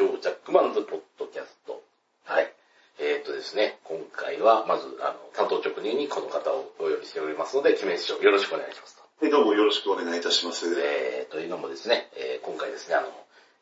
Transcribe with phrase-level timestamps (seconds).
[0.00, 1.82] ジョー・ジャックマンズ・ポッドキャスト。
[2.24, 2.50] はい。
[2.98, 9.02] えー、っとですね、今回はまず、あの、担当直入にこの方をお呼びしておりますので、キメ師匠よろしくお願いしますと。
[9.20, 10.72] はい、どうもよろしくお願いいたします。
[10.80, 13.08] えー、というのもですね、えー今回ですね、あの、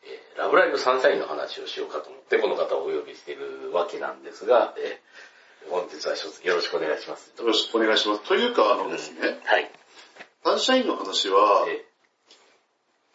[0.05, 7.35] えーラブライブサンシャインの話をしようかと思って、この方をお呼びしているわけなんですが、えー本日は一つよろしくお願いします。
[7.37, 8.23] よろしくお願いします。
[8.29, 9.69] というか、あのですね、はい。
[10.45, 11.85] サンシャインの話は、え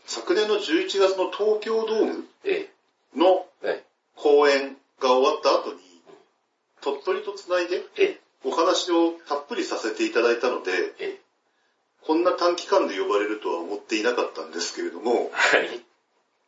[0.08, 2.74] 昨年の11月の東京ドームー、え
[3.15, 3.83] のー、ね、
[4.15, 5.79] 公演が終わった後に、
[6.82, 11.19] 鳥取とつないでえお話をたっぷりさせていただいたので、ー、え
[12.05, 15.82] こんな短期間で呼ばれるとは思っていなかったんですけれども、ー、はい。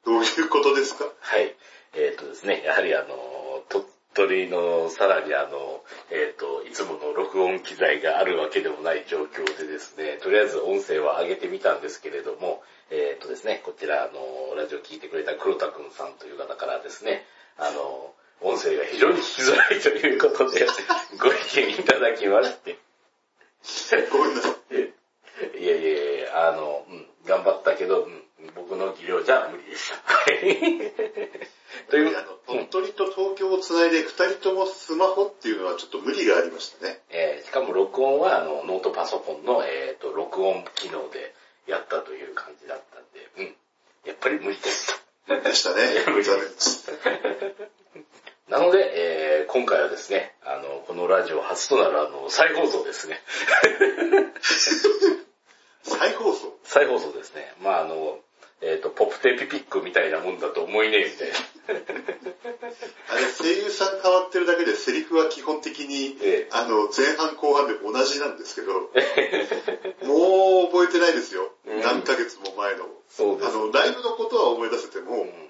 [0.05, 1.05] どういうことですか？
[1.19, 1.55] はい。
[1.93, 17.25] えっ、とですね、やはりあの、鳥取のさらにあの、えっ、と、いつもの録音機材があるわけでもない状況でですね、とりあえず音声は上げてみたんですけれども、えっ、とですね、こちらあの、ラジオ聞いてくれた黒田くんさんという方からですね、
[17.57, 20.67] あの、音声が非常に聞きづらいということで、
[21.17, 22.77] ご意見いただきまして、
[24.11, 24.55] ごめんなさい。
[24.71, 24.93] え
[25.59, 28.23] いやいやいや、あの、うん、頑張ったけど、うん、
[28.55, 29.95] 僕の技量じゃ無理でした。
[30.13, 30.39] はい。
[31.89, 36.99] という、あの鳥取と東京をつないで二人ともスマホっていうのはちょっと無理がありましたね。
[37.09, 41.33] えーしかも録音はあのノートパソコンの、えー、と録音機能で
[41.67, 43.55] やったという感じだったんで、うん、
[44.07, 45.01] やっぱり無理です。
[45.27, 46.03] でしたね。
[46.05, 46.91] 残念です。
[48.49, 53.21] なので、えー今回はですね、あの、このラジオ初となるあの、再放送ですね。
[55.83, 56.57] 再放送？
[56.63, 57.53] 再放送ですね。
[57.61, 58.19] まああの、
[58.61, 61.35] えっ、と、ポップテーピピックみたいなもんだと思いねえみたいな。
[63.11, 68.73] あれ、声優さん変わってるだけでセリフは基本的に、ええあの、前半後半で同じなんですけど、
[70.07, 71.51] もう覚えてないですよ。
[71.65, 72.87] うん何ヶ月も前の。
[73.09, 73.49] そうです。
[73.49, 75.45] あの、ライブのことは思い出せても、うん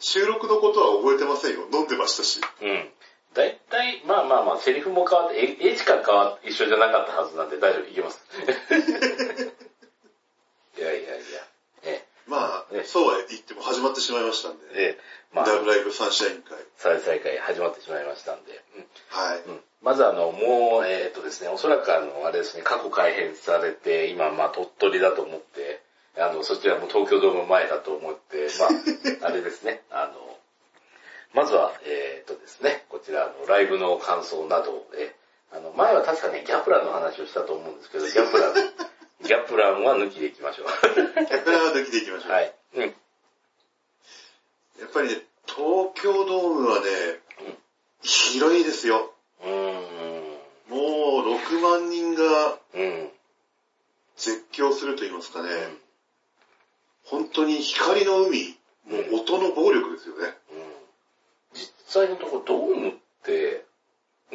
[0.00, 1.68] 収録のことは覚えてませんよ。
[1.72, 2.40] 飲んでましたし。
[2.62, 2.90] うん。
[3.34, 8.26] だいたい、まあまあまあ、セリフも変わって、え絵しか変わ一緒じゃなかったはずなんで大丈夫、いけます。
[10.76, 11.51] いやいやいや。
[12.32, 14.64] えまあ、ええそうは言っても始まってしまいましたんで。
[14.74, 14.98] え、
[15.34, 16.56] まあ、ラブライブサンシャイン会。
[16.76, 18.52] 再再開始まってしまいましたんで。
[19.08, 19.38] はい。
[19.46, 25.82] うんうんまずあの、もう、えっ、とですね、おそらくあの、あれですね、過去改編されて、今、まあ、鳥取だと思って、
[26.16, 30.38] あの、そちらも東京ドーム前だと思って、まあ、 あれですね、あの、
[31.34, 35.16] まずは、えっ、とですね、こちらのライブの感想など、え、
[35.50, 38.54] あの、前は確かね、ギャプランの話をしたと思うんですけど、ギャプラン、
[39.24, 40.66] ギャプランは抜きでいきましょう。
[41.28, 42.32] 客らは抜きでいきましょう。
[42.32, 42.54] はい。
[42.76, 42.82] うん。
[42.82, 42.92] やっ
[44.92, 45.14] ぱりね、
[45.46, 46.86] 東京ドームはね、
[48.02, 49.12] 広いですよ。
[49.42, 49.52] うーん。
[50.68, 50.76] も
[51.24, 53.10] う6万人がうん。
[54.16, 55.48] 絶叫すると言いますかね。
[57.04, 58.56] 本当に光の海、
[58.86, 60.34] もう音の暴力ですよね。
[60.52, 60.62] うん
[61.54, 62.92] 実際のところドームっ
[63.24, 63.64] て、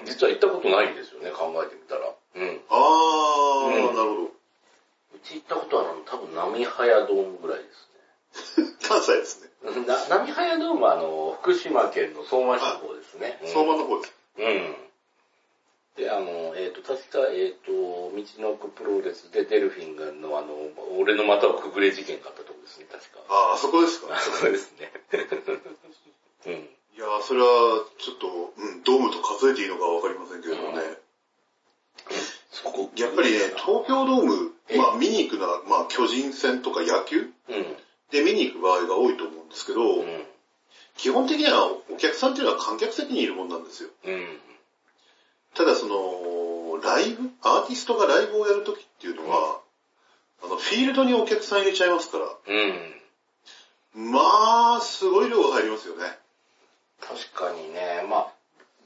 [0.05, 2.13] 実は行ったことないんですよね、考えてみたら。
[2.35, 2.43] うん。
[2.43, 2.79] あー、うんなるほう
[5.23, 8.67] ち行ったことは多分波早ドームぐらいですね。
[8.81, 8.87] ど。
[8.87, 9.49] 関西ですね。
[9.87, 13.39] な波早ドームはあの、福島県の相馬市の方ですね。
[13.43, 14.13] うん相馬の方です。
[14.37, 14.75] うん。
[15.97, 18.13] で、あの、えっ、と、確か、えっ、と、道
[18.43, 20.53] の奥プロレスでデルフィンがのあの、
[20.99, 23.19] 俺の股をくぐれ事件があったとこですね、確か。
[23.27, 24.13] あー、あそこですか。
[24.15, 24.93] あそこですね。
[26.45, 26.53] うん。
[26.53, 30.83] いやー、それはちょっと、うん、ドームと数えていいのかわかりませんけれどもね。
[32.63, 32.89] そこ。
[32.95, 37.29] やっぱりね、東京ドーム、まあ見に行くのは、まあ巨人戦とか野球？
[37.49, 37.75] うん。
[38.11, 40.25] で見に行く場合が多いと思うんですけど、うん。
[40.95, 43.89] 基本的にはお客さんっていうのは観客席にいるもんなんですよ。
[44.05, 44.39] うん。
[45.53, 49.59] ただその、ライブ、アーティストがライブをやるときっていうのは、
[50.43, 52.25] あの、フィールドにお客さん入れちゃいますから、
[53.95, 54.11] うん。
[54.11, 56.17] まあ、すごい量が入りますよね。
[57.01, 58.33] 確かにね、まあ、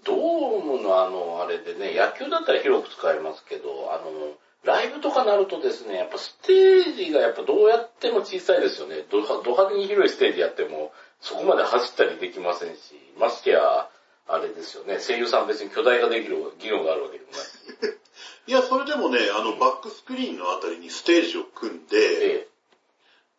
[0.04, 9.06] ドームのあの、あれでね、野球だったら広く使えますけど、あの、ライブとかなるとですね、やっぱステージがやっぱどうやっても小さいですよね。
[9.10, 13.90] どド派手に広いステージやっても、そこまで走ったりできませんし、ましてや、
[14.28, 17.98] あれですよね、声優さん別に巨大化できる技能があるわけでもない。
[18.48, 22.48] いや、それでもね、あの、バックスクリーンのあたりにステージを組んで、え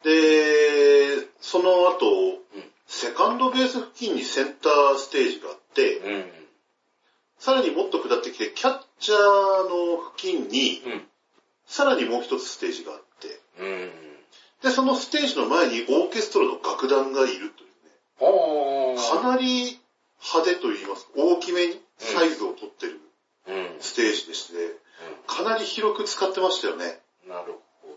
[0.03, 2.43] で、その後、
[2.87, 6.42] セカンドベース付近にセンターステージがあって、え、うん。
[7.43, 11.03] さらにもっと下ってきて、キャッチャーの付近に、うん。
[11.67, 13.91] さらにもう一つステージがあって、うん。
[14.63, 18.97] で、そのステージの前にオーケストラの楽団がいるというね。
[18.97, 19.81] かなり
[20.23, 23.01] 派手と言いますか、大きめにサイズを取ってる。
[23.81, 24.55] ステージでして、
[25.27, 27.01] かなり広く使ってましたよね。
[27.27, 27.89] なるほ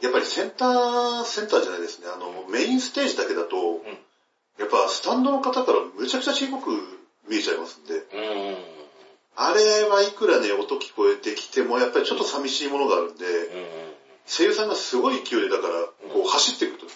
[0.00, 3.84] やっぱりセンター、センターじゃないですね、あの、メインステージだけだと、
[4.58, 8.56] やっぱスタンドの方からむちゃくちゃ小さく見えちゃいますんで、うん。
[9.36, 13.90] あれはいくらね、音聞こえてきても、やっぱりちょっと寂しいものがあるんで、うん。
[14.26, 15.74] 声優さんがすごい勢いで、だから、
[16.12, 16.90] こう走ってくると、うん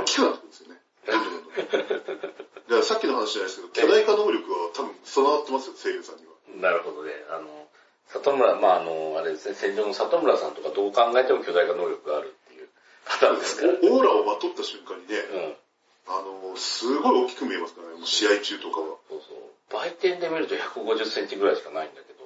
[0.00, 0.80] 大きくなってくるんですよね。
[1.06, 6.70] だからさっきの話じゃないですけど、巨大化能力は多分備わってますよ、声優さんには。
[6.70, 7.12] なるほどね。
[7.30, 7.68] あの、
[8.08, 12.68] 里村、まああの、あれですね、戦場の里村さんとかどう考えても巨大化能力があるっていう
[13.04, 13.74] 方ですから。
[13.74, 16.14] オーラをまとった瞬間にね、うん。
[16.14, 18.98] あの、すごい大きく見えますからね、もう試合中とかは。
[19.08, 19.49] そうそう。
[19.70, 22.20] 売店で見ると150センチぐらいしかないんだけど、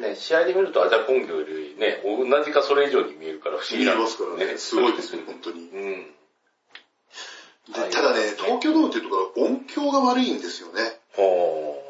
[0.00, 0.10] ね。
[0.10, 5.68] ね、試合で見るとアジャコン魚よりね、同じかそれ以上に見えるから不思議見えなんでますからね、すごいですよ、本当に。
[5.72, 6.14] うん。
[7.72, 10.98] でただね、東京ドームっていうところは音響が悪いんですよね。
[11.14, 11.82] ほ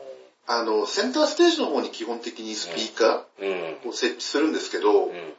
[0.47, 3.89] あの、センターステージの方に基本的にスピーカー。
[3.89, 5.35] を設置するんですけど、うん。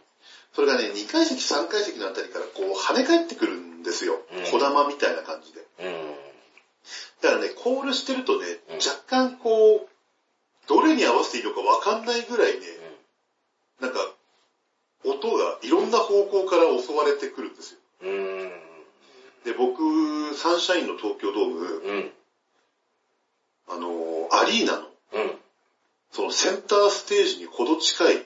[0.54, 4.46] それがね、2階席、3階席のあたりからこう跳ね返ってくるんですようん。
[4.46, 5.62] 小玉みたいな感じで。
[5.80, 6.16] うん。
[7.22, 9.90] だからね、コールしてるとねうん、若干こう、
[10.68, 12.66] どれに合わせていいのかわかんないぐらいね、
[13.82, 14.00] なんか、
[15.06, 17.80] 音がいろんな方向から襲われてくるんですよ。
[18.02, 18.52] うん。
[19.46, 22.12] で、僕、サンシャインの東京ドーム、うん。
[23.70, 25.40] あの、アリーナの、うん。
[26.12, 28.24] そのセンターステージにほど近いうん。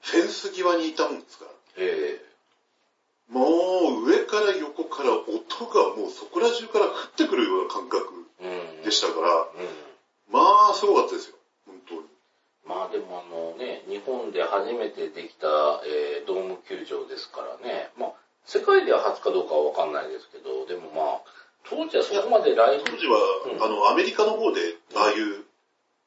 [0.00, 2.20] フェンス際にいたもんですから、え
[3.28, 5.28] もう上から横から音
[5.66, 8.18] がもうそこら中から降ってくるような感覚。
[8.84, 10.32] でしたから、うん。
[10.32, 11.36] まあ、すごかったですよ。
[11.66, 12.00] 本当に。
[12.64, 15.48] まあでもあのね、日本で初めてできた、
[15.84, 18.12] えードーム球場ですからね、まあ
[18.44, 21.22] 世界では初かどうかはわかんないですけど、でもまあ、
[21.68, 24.60] 当時はそこまでライブ、当時は、うんあの、アメリカの方で、
[24.96, 25.44] ああいう、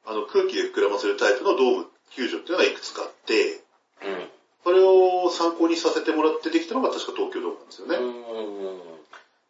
[0.06, 3.62] あの、空気で膨らませるタイプのドーム球場っていうのがいくつかあって、
[4.02, 4.28] うん。
[4.64, 7.96] それを参考にさせてもらってできたのが確か東京ドームなんですよね。
[7.96, 8.92] うん。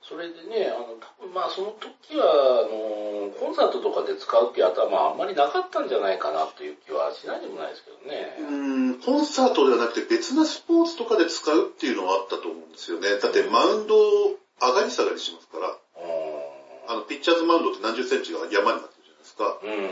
[0.03, 0.99] それでね、あの、
[1.33, 8.37] まあその時は、あの、コンサートとかで使うっていう頭はあんまりなかったんじゃないかなという気はしないでもないですけどね。
[8.41, 13.09] うん、コンサートではなくて別なスポーツとかで使うっていうのはあったと思うんですよね。
[13.21, 15.79] だってマウンド上がり下がりしますから、
[16.89, 19.59] あの、ピッチャーズマウンドって何十センチが山になってるじゃないですか。
[19.63, 19.91] うん。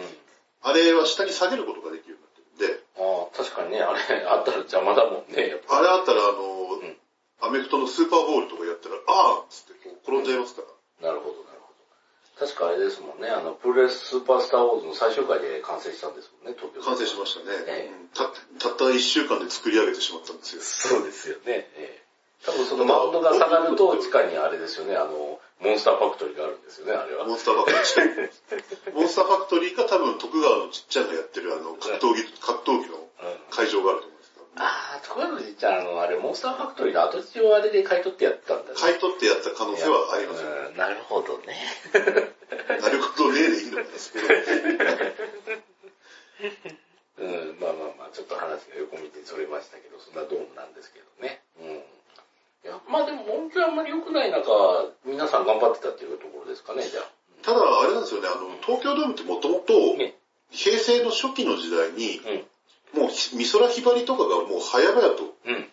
[0.62, 2.19] あれは下に下げることができる
[2.60, 3.98] で、ああ、確かにね、あれ
[4.28, 6.96] あったら邪魔だもんね、やっぱあれあったらあの、ん
[7.40, 10.62] アメフトのスーパーボールとかやったら、あーっつってこう転んじゃいますか
[11.00, 11.08] ら。
[11.08, 11.72] なるほど、なるほ
[12.38, 12.46] ど。
[12.46, 17.46] 確かあれですもんね、あの、プロレススーパースターウォーズの最終回で完成したんですもんね、東京で完成しましたね。
[17.66, 18.28] ええうんた
[18.68, 20.62] たった一週間で作り上げてしまったんですよ。
[20.62, 21.70] そうですよね。
[21.76, 22.10] ええ
[22.44, 27.26] 多分そのマウンドが下がると地下にあれですよね、あの、モンスターファクトリーがあるんですよね、あれは。
[27.26, 28.30] モンスターファクトリー。
[36.40, 38.80] スターファクトリーの跡地をあれで買い取ってやってたんだね。
[38.80, 40.48] 買い取ってやった可能性はありますよ。
[40.72, 41.52] うんなるほどね。
[42.80, 44.24] なるほどねでいいんですけど。
[47.20, 51.42] うん、まあまあまあ、ちょっと話が横道にそれましたけど、そんなドームなんですけどね。
[51.60, 51.76] うん。
[51.76, 51.82] い
[52.64, 54.48] や、まあでも音響あんまり良くない中、
[55.04, 57.10] 皆さん頑張ってたっていうところですかね、じゃあ。
[57.42, 60.16] ただ、あれなんですよね、あの、東京ドームってもともと、ね。
[60.50, 62.16] 平成の初期の時代に、
[62.94, 63.02] うん。
[63.02, 65.70] もう美空ひばりとかがもう早々とうん。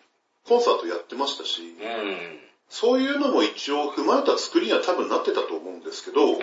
[0.48, 2.38] コンサートやってましたし、うん。
[2.68, 6.40] そういうのも一応踏まえた作りには多分なってたと思うんですけど、うん。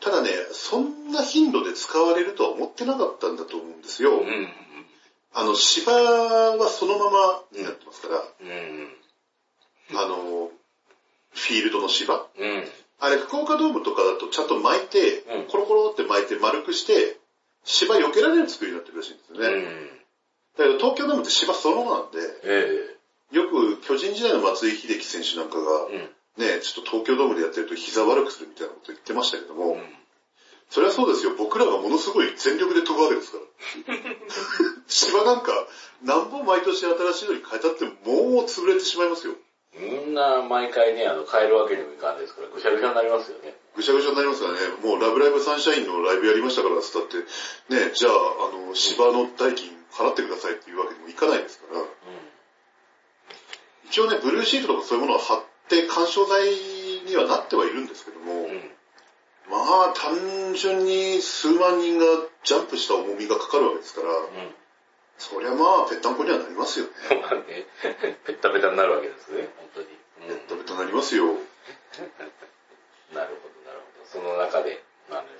[0.00, 4.18] ただね、そんな頻度で使われるとは思ってなかったんだと思うんですよ。
[4.18, 4.48] うん。
[5.34, 8.88] あの、芝はそのままになってますから、うん。
[9.96, 10.50] あの、
[11.32, 12.26] フィールドの芝。
[12.38, 12.64] うん。
[12.98, 17.18] あれ、福岡ドームとかだとちゃんと巻いて、うんコロコロって巻いて丸くして、
[17.64, 19.46] 芝避けられる作りになってるらしいんですよね。
[19.48, 20.00] うん。
[20.56, 22.89] だけど東京ドームって芝そのままなんで、え
[23.32, 25.88] よく巨人時代の松井秀喜選手なんかが。
[26.38, 29.82] ね、ちょっと東京ドームでやってると膝悪くするみたいなこと言ってましたけども、うん。
[30.70, 31.34] それはそうですよ。
[31.36, 33.44] 僕らがものすごい全力で飛ぶわけですから。
[34.86, 35.52] 芝なんか、
[36.02, 37.90] 何本毎年新しいのに変えたっても
[38.42, 39.34] う潰れてしまいますよ。
[39.78, 43.56] みんな毎回ね、あの、変えるわけにもいかんですから、ぐしゃぐしゃになりますよね。
[43.74, 44.60] ぐしゃぐしゃになりますからね。
[44.82, 47.18] もうラブライブサンシャインのライブやりましたからつったって、
[47.68, 51.80] ね、じゃあ、あの、芝の代金払ってくださいっていうわけにもいかないですから。
[53.90, 56.46] う一応ね、ブルーシートとかそういうものを貼って干渉剤
[57.06, 58.44] にはなってはいるんですけども、ん。
[58.46, 58.70] うん。
[59.50, 62.06] まあ単純に数万人が
[62.44, 64.54] ジャンプした重みがかかるわけですから、うん。
[65.18, 66.92] そりゃまあぺったんこにはなりますよね。
[67.20, 67.66] まあね、
[68.24, 69.86] ペッタペタになるわけですね、本当に。
[70.28, 71.26] ぺったぺたになりますよ。
[73.12, 74.06] なるほど、なるほど。
[74.06, 75.38] その中で、なんで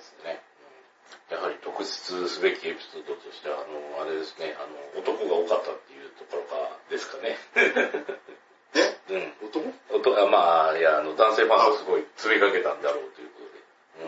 [1.31, 1.87] うんやはり特筆
[2.27, 7.39] すべきエピソードとしては、あの、あれですね、あの、男が多かったっていうところからですかね。
[8.75, 9.33] ねうん。
[9.47, 9.73] 男？
[9.95, 13.51] 男あまあ、いや、あの、男性ファンがすごい詰めかけたんだろうということ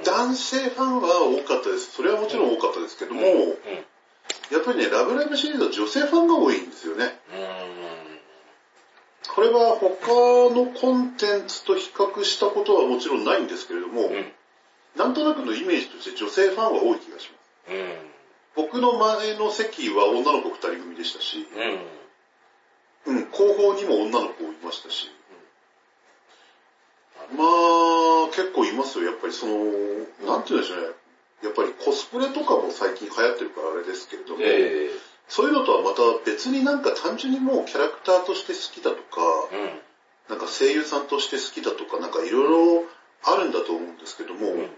[0.03, 1.91] 男性ファンは多かったです。
[1.91, 3.23] それはもちろん多かったですけども、
[4.51, 7.19] やっぱりね、ラブライブシリーズは女性ファンが多いんですよね。
[9.35, 14.09] これは他のコンテンツと比較したことはもちろんないんですけれども、
[14.95, 17.43] なんとなくのイメージとして女性ファンは多い気がします。
[18.55, 21.47] 僕の前の席は女の子二人組でしたし、
[23.05, 25.09] うん、後方にも女の子いましたし、
[27.35, 29.05] まあ、結構いますよ。
[29.05, 29.55] やっぱりその、
[30.25, 30.87] なんて言うんでしょうね。
[31.43, 34.89] やっぱりコスプレとかも最近流行ってるからあれですけれども、え
[35.27, 39.21] そういうのとはまた別になんか単純にもうキャラクターとして好きだとか、
[39.51, 39.79] えうん。
[40.29, 42.85] なんか声優さんとして好きだとか、なんかいろいろ
[43.23, 44.69] あるんだと思うんですけども、うん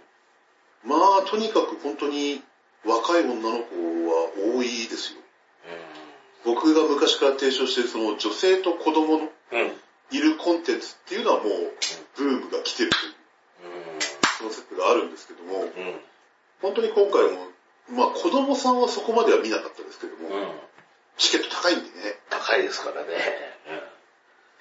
[0.85, 2.41] まあとにかく本当に
[2.85, 3.75] 若い女の子
[4.07, 5.19] は多いですよ。
[6.45, 9.29] 僕が昔から提唱しているその女性と子供の。
[10.11, 11.73] いるコンテンツっていうのはもう
[12.15, 13.13] ブームが来てるという
[14.39, 15.71] コンセプトがあるんですけども、うん。
[16.61, 17.49] 本当に今回も、
[17.89, 20.51] まあ子供さんはそこまでは見なかったですけども、うん。
[21.17, 23.07] チケット高いんでね、高いですからね。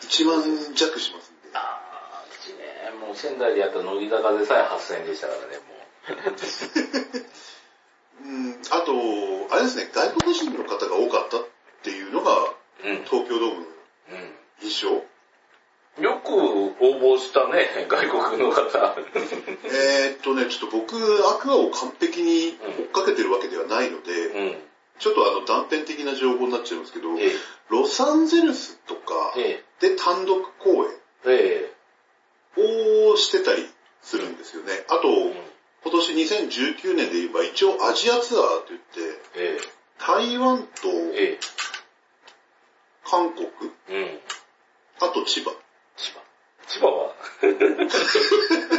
[0.00, 0.08] うん。
[0.08, 1.52] 1万弱しますんで。
[1.52, 5.73] ああ、うちね、もう仙台でやった乃木坂でさえ8000円でしたからね、も
[8.24, 8.92] うん、あと、
[9.54, 11.40] あれですね、外国人の方が多かったっ
[11.82, 12.54] ていうのがう。
[12.84, 13.04] うん。
[13.04, 13.66] 東京ドームのう
[14.62, 14.90] 印象？
[14.90, 15.02] ん。
[16.02, 18.96] よく応募したね、外国の方。
[19.64, 20.96] えーっとね、ちょっと僕、
[21.28, 24.56] アクアを完璧に追っかけてるわけではないので、うん。
[24.98, 27.32] ちょっとあの断片的な情報になっちゃいますけど、え
[27.68, 30.86] ロサンゼルスとかえ、で単独公
[31.26, 31.72] え
[32.56, 33.68] え演をしてたり
[34.02, 34.72] するんですよね。
[34.88, 35.53] あと、え
[35.84, 38.84] 今年2019年で言えば一応アジアツアーといって、
[39.36, 39.58] え
[39.98, 41.38] 台湾とええ
[43.04, 43.46] 韓国、
[43.90, 44.20] えうん。
[45.00, 45.52] あと千葉。
[45.96, 46.20] 千葉。
[46.66, 47.14] 千葉は？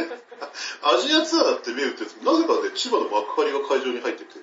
[0.82, 4.40] アジアツアーって銘打ってなぜかね、千葉の幕張が会場に入ってて、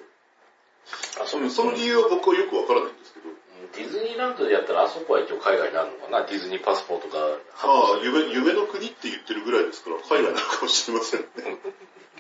[1.22, 3.29] あ、そうんその理由は僕はよくわからないんですけど、
[3.75, 6.24] ディズニーランドでやったらあそこは一応海外になるのかな？
[6.25, 11.27] ディズニーパスポートがあ行される夢、夢の国って言ってるぐらいですから、海外なのかもしれませんね。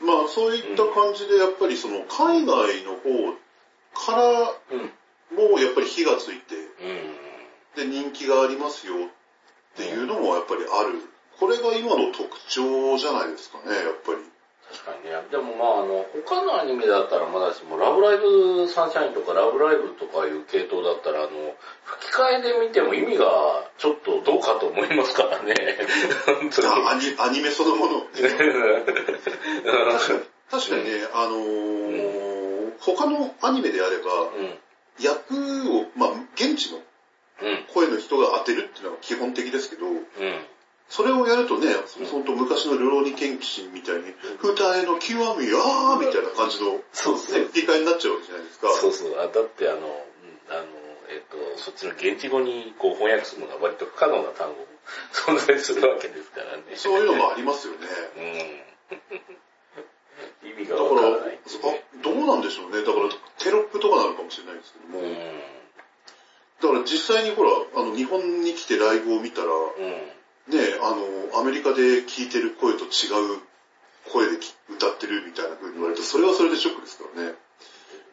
[0.00, 3.32] まあそういった感じで、やっぱりその海外の方
[3.94, 4.90] からうん。
[5.34, 6.54] もやっぱり火がついて、
[7.76, 7.90] うん。
[7.90, 11.00] で人気がありますよっていうのもやっぱりある。
[11.38, 14.18] これが今の特徴じゃないですかね、やっぱり。
[14.74, 15.16] 確かにね。
[15.30, 21.30] でもまああの、他のアニメだったらまだしも、ラブライブサンシャインとかラブライブとかいう系統だったら、あの、
[21.84, 25.54] 吹き替えで見ても意味がちょっとどうかと思いますからね。
[26.26, 26.68] 本当に。
[26.68, 28.06] あアニアニメそのもの。
[30.50, 32.24] 確かにね、あのー
[32.80, 34.04] 他のアニメであれば、
[34.36, 34.58] うん。
[35.00, 36.78] 役を、まあ、現地の
[37.42, 37.64] うん。
[37.72, 40.00] 声の人が当てるっていうのが基本的ですけど、うん。
[40.88, 41.68] それをやるとね、
[42.10, 47.44] 本当昔のルローニケンキシンみたいに、二重の極み、あーみたいな感じの、ね、そうそう。
[47.46, 48.68] 吹き替えになっちゃうわけじゃないですか。
[48.72, 49.18] そうそう。
[49.18, 49.84] あだってあの、うん
[50.50, 50.66] あの、
[51.08, 54.66] えっと、そっちの現地語にこう翻訳するのが割と不可能な単語も
[55.12, 56.62] 存在するわけですからね。
[56.76, 57.78] そういうのもありますよね。
[60.42, 60.50] うん。
[60.50, 61.38] 意味がわからないね。
[61.64, 62.84] あどうなんでしょうね。
[62.84, 65.14] だから、テロップとかなのかもしれないですけども、うん。
[65.14, 70.14] だから実際にほら、あの、日本に来てライブを見たら、うん。
[70.48, 73.40] ね、あの、アメリカで聞いてる声と違う
[74.12, 77.34] 声でき歌ってるみたいな風に言われると、それはそれでショックですからね。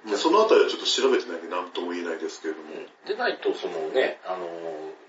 [0.05, 2.69] まあそのあたりはちょっと調べてないんで何とも言えないですけれども。
[3.05, 4.47] でないと、そのね、あの、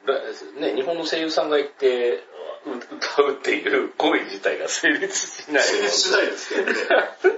[0.04, 0.20] ら
[0.60, 2.24] ね、日本の声優さんが行って、
[2.64, 5.62] う歌うっていう行為自体が成立しない。
[5.62, 6.74] 成立しないですけどね。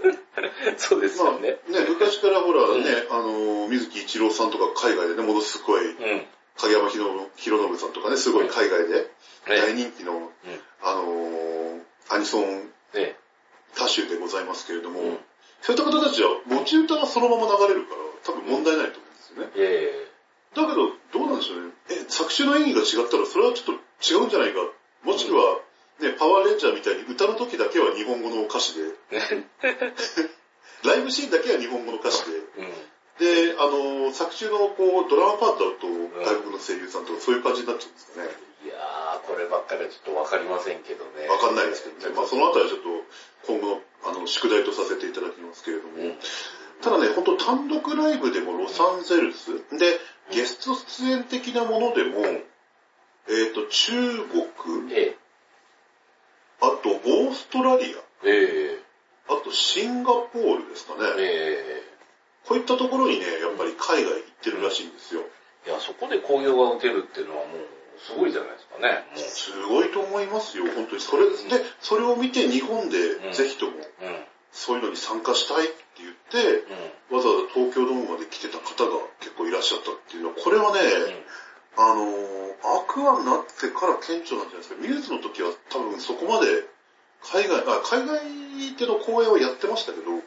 [0.76, 1.58] そうですまあよね。
[1.68, 6.26] ね、昔からほらね、あの、水木一郎さんとか海外でね、ものすごい、うん。
[6.56, 9.06] 影山博信さんとかね、すごい海外でね
[9.46, 10.28] 大人気の、うん。
[10.82, 11.80] あの、
[12.10, 13.16] アニソンね。
[13.74, 15.18] 歌手でございますけれども、うん
[15.64, 19.52] そういった方たちは持ち歌がそのまま流れるから、多分問題ないと思うんですよね。
[19.56, 20.12] え
[20.54, 21.72] だけど、どうなんでしょうね。
[21.88, 24.60] え、作詞の演技が違ったら、それはちょっと違うんじゃないか。
[25.04, 25.60] もしくは、
[26.00, 28.92] ね、パワーレンジャーみたいに歌の時だけは日本語の歌詞で、
[30.84, 32.72] ライブシーンだけは日本語の歌詞で、えうん。
[33.18, 38.28] で、あの、作中のこう、ドラマパートだと、外国の声優さんとかそういう感じになっちゃうんですかね。
[38.64, 41.28] いやー、こればっかりはちょっとわかりませんけどね。
[41.28, 42.14] わかんないですけどね。
[42.14, 42.90] まあそのあたりはちょっと、
[43.46, 45.94] 今後の、あの、宿題とさせていただきますけれども。
[45.94, 46.18] うん。
[46.82, 50.00] ただね、本当単独ライブでもロサンゼルス、で、
[50.32, 52.24] ゲスト出演的なものでも、
[53.28, 53.94] えっ、と、中
[54.26, 55.16] 国、え
[56.60, 58.78] あとオーストラリア、ええ
[59.28, 61.00] あとシンガポールですかね。
[61.18, 61.93] ええ
[62.46, 65.22] こういったところにね、やっぱり海外行ってるらしいんですよ。
[65.66, 67.66] いや、そこで興行が打てるっていうのはもう、
[67.98, 69.06] すごいじゃないですかね。
[69.16, 71.00] すごいと思いますよ、本当に。
[71.00, 71.36] それ、で、
[71.80, 73.72] それを見て日本でぜひとも、
[74.52, 76.64] そういうのに参加したいって言って、
[77.14, 80.80] わざわざ東京ドームまで来てた方が結構いらっしゃったっていうのは、これはね、
[81.76, 82.06] あの
[82.62, 84.76] アクアになってから顕著なんじゃないですか。
[84.80, 86.46] ミューズの時は多分そこまで
[87.24, 88.20] 海外、あ海外
[88.76, 90.20] での公演はやってましたけど、うん、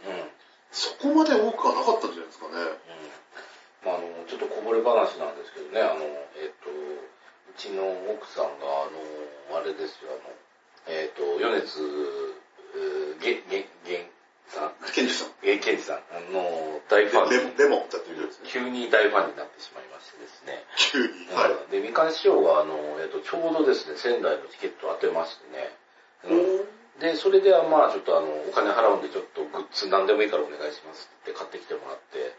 [0.78, 2.54] そこまで多くはなかったんじゃないですかね。
[2.54, 6.06] うん、まあ、あの、ちょっとこぼれ話なんですけどね、あの、
[6.38, 7.02] えっ、と、う
[7.58, 7.82] ちの
[8.14, 10.30] 奥さんが、あの、あれですよ、あの、
[10.86, 11.82] えっ、と、米津、
[13.20, 14.06] げ、げ、げ、
[14.48, 15.34] さんケンジさん。
[15.44, 15.98] え、ケンジさん。
[15.98, 17.58] あの、大ファン。
[17.58, 18.48] レレモンだっていうですね。
[18.48, 20.64] 急に大ファンになってしまいましてですね。
[20.94, 21.28] 急に。
[21.36, 21.72] はい。
[21.72, 25.76] で、みかん師匠が、あの、えっ、と、ちょうどですね、仙台のチケットを当てましてね。
[26.24, 26.68] うん、
[27.00, 32.34] で、それではまあちょっとあの、お金払うんでちょっとグッズ何でもいいからお願いしますって買ってきてもらって、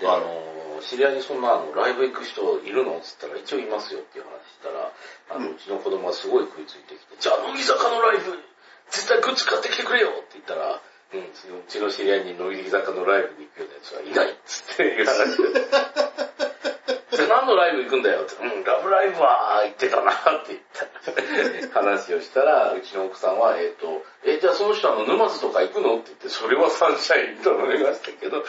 [0.00, 4.92] で、あの、知り合いにそんなあの、ライブ行く人いるのつったら一応いますよっていう話したら、
[5.32, 8.36] あの、うちの子供がすごい食いついてきて、じゃあ乃木坂のライブ、
[8.90, 10.80] 絶対グッズ買ってきてくれよって言ったら、
[11.12, 11.24] うん、う
[11.68, 16.51] ちの知り合いに乃木坂のライブに行くようなやつはいないっつっていう話で。
[17.16, 21.80] で、何のライブ行くんだよって、うん、ラブライブは行ってたなって言った。
[21.80, 28.42] 話をしたら、うちの奥さんは、えっ、ー、と、え、じゃあその人あの、沼津とか行くのって言って、それはサンシャインと思いましたけど、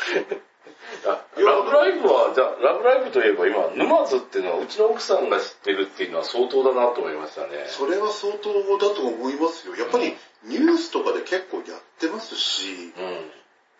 [1.03, 7.65] ラブライブは、じゃあ、ラブライブといえば今、沼津っていうのは、うちの奥さんが知ってるっていうのは相当だなと思いましたね。
[7.67, 9.75] それは相当だと思いますよ。
[9.75, 10.15] やっぱり、
[10.46, 13.32] ニュースとかで結構やってますし、うん。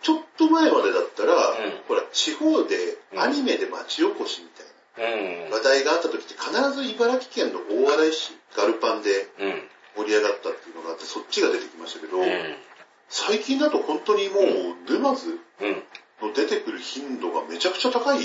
[0.02, 1.38] ちょっと前までだったら、うん、
[1.88, 2.75] ほら、地方で
[3.16, 4.62] アニメで町おこしみたいな、
[4.95, 9.09] 話題があった時って必ず茨城県の大洗市ガルパンで
[9.97, 12.17] 盛り上がったっていうのがあって、そっちが出てきましたけど、
[13.09, 15.39] 最近だと本当にもう沼津
[16.21, 18.19] の出てくる頻度がめちゃくちゃ高い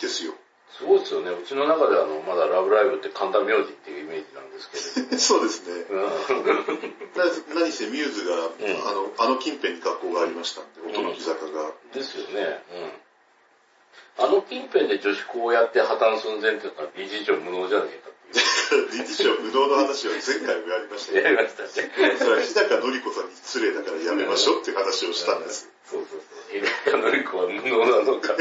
[0.00, 0.34] ですよ。
[0.78, 1.30] すごいですよね。
[1.30, 5.18] うちの中であの、まだラブライブって神田明神っていうイメージなんですけど。
[5.22, 5.86] そうですね。
[7.54, 11.70] 何せミューズが、うん、あの、あの近辺に学校がありましたんで、音の木坂が。
[11.92, 12.64] ですよね。
[12.72, 13.03] うん
[14.18, 19.04] あの近辺で女子校をやって破綻寸前って言ったら理事長無能じゃねえかっていう。
[19.04, 21.22] 理事長無能の話は前回もやりましたね。
[21.22, 21.70] やりましたね。
[22.18, 25.68] それは日高のり子さんに失礼だからやめましょうっていう話をしたんです。
[25.84, 26.60] そうそうそう。
[26.60, 28.34] 日高のり子は無能なのか。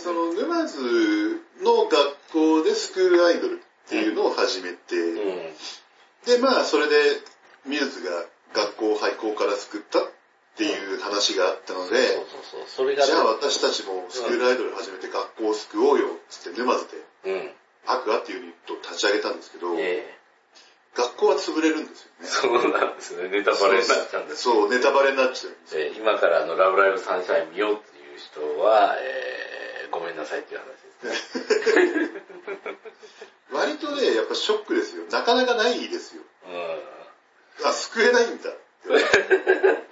[0.00, 5.16] その沼津の学校でスクールアイドルっていうのを始めて、うん、
[6.26, 6.94] で、まあそれで
[7.66, 8.10] ミューズが
[8.54, 10.02] 学校を廃校から救ったっ
[10.58, 12.18] ていう話があったので、
[12.98, 16.90] じゃあ私たちもスクールアイドル始めて学校を救おうよっつって沼津
[17.22, 17.50] で、うん、
[17.86, 22.10] アクアっていうユニットを立ち上げたんですけど、えー、学校は潰れるんです
[22.42, 22.58] よね。
[22.60, 23.30] そうなんですね。
[23.30, 30.74] ネタバレになっちゃうんですそう、ネタバレになっちゃうんです、えー、今からあの、ラブライブサンシャイン見ようっていう人は、えー、ごめんなさいっていう話
[31.06, 31.38] です
[32.02, 32.10] ね。
[33.54, 35.04] 割とね、やっぱショックですよ。
[35.10, 36.22] なかなかないですよ。
[36.46, 38.50] うん、あ、救えないんだ。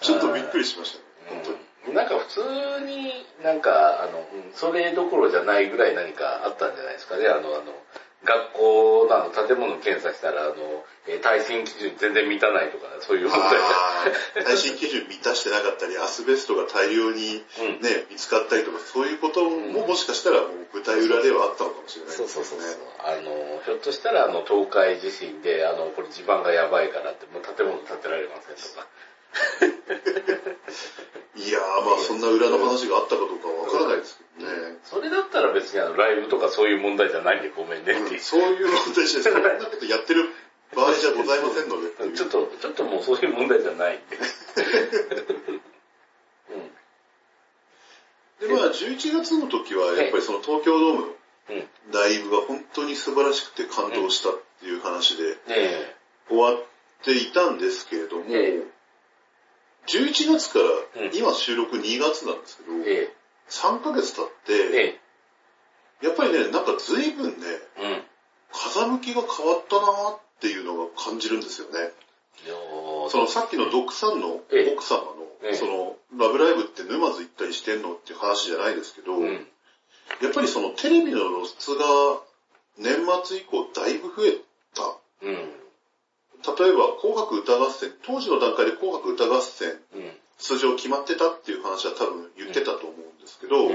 [0.00, 1.94] ちょっとびっくりしましたね、本当に。
[1.94, 7.26] なんか普通になんか、あの、それどころじゃないぐらい何かあったんじゃないですかね。
[7.28, 7.74] あの、あの、
[8.24, 22.28] 学校の建物検査したら、あの、え耐震基準全然満たないとか、そういう問題耐震基準満たしてなかったり、アスベストが大量にね、うん、見つかったりとか、そういうことももしかしたらもう舞台裏ではあったのかもしれないですね。
[22.28, 28.86] そうそうそうあの、ひょっとしたら、あの、東海地震で、あの、これ地盤がやばいからって、もう建物建てられませんとか。
[31.36, 34.78] いやー、まあそんな裏の話があったかどうかはわからないですけどね。
[34.84, 39.32] それだったら別にあのライブとかそういう問題じゃないんでごめんねって、うん、そういう問題じゃない。
[39.32, 40.28] そんなことやってる
[40.74, 41.88] 場合じゃございませんので。
[42.16, 44.18] ちょっと、ちょっともうそういう問題じゃないんで。
[48.40, 51.14] で、まあ11月の時はやっぱりその東京ドームの
[51.92, 55.36] ライブが本当に素晴らしくて感動したっていう話で
[56.28, 56.64] 終わっ
[57.02, 58.24] ていたんですけれども、
[59.86, 63.12] 11月から、今収録2月なんですけど、ええ、
[63.48, 65.00] 3ヶ月経って、
[66.02, 67.46] え、やっぱりね、なんか随分ね、
[67.80, 68.02] うん、
[68.52, 71.90] 風向きが変わったなっていうのが感じるんですよね。
[73.10, 74.40] そのさっきのドックさんの
[74.72, 79.46] 奥様の、その、ラブライブって沼津行ったりしてんのっていう話じゃないですけど、うん、
[80.22, 81.84] やっぱりそのテレビの露出が
[82.78, 84.32] 年末以降だいぶ増え
[84.74, 84.98] た。
[85.22, 85.67] うん
[86.46, 89.78] 例えば紅白歌合戦、当時の段階で紅白歌合戦、
[90.38, 93.68] 出場決まってたっていう話は多分言ってたと思うんですけど、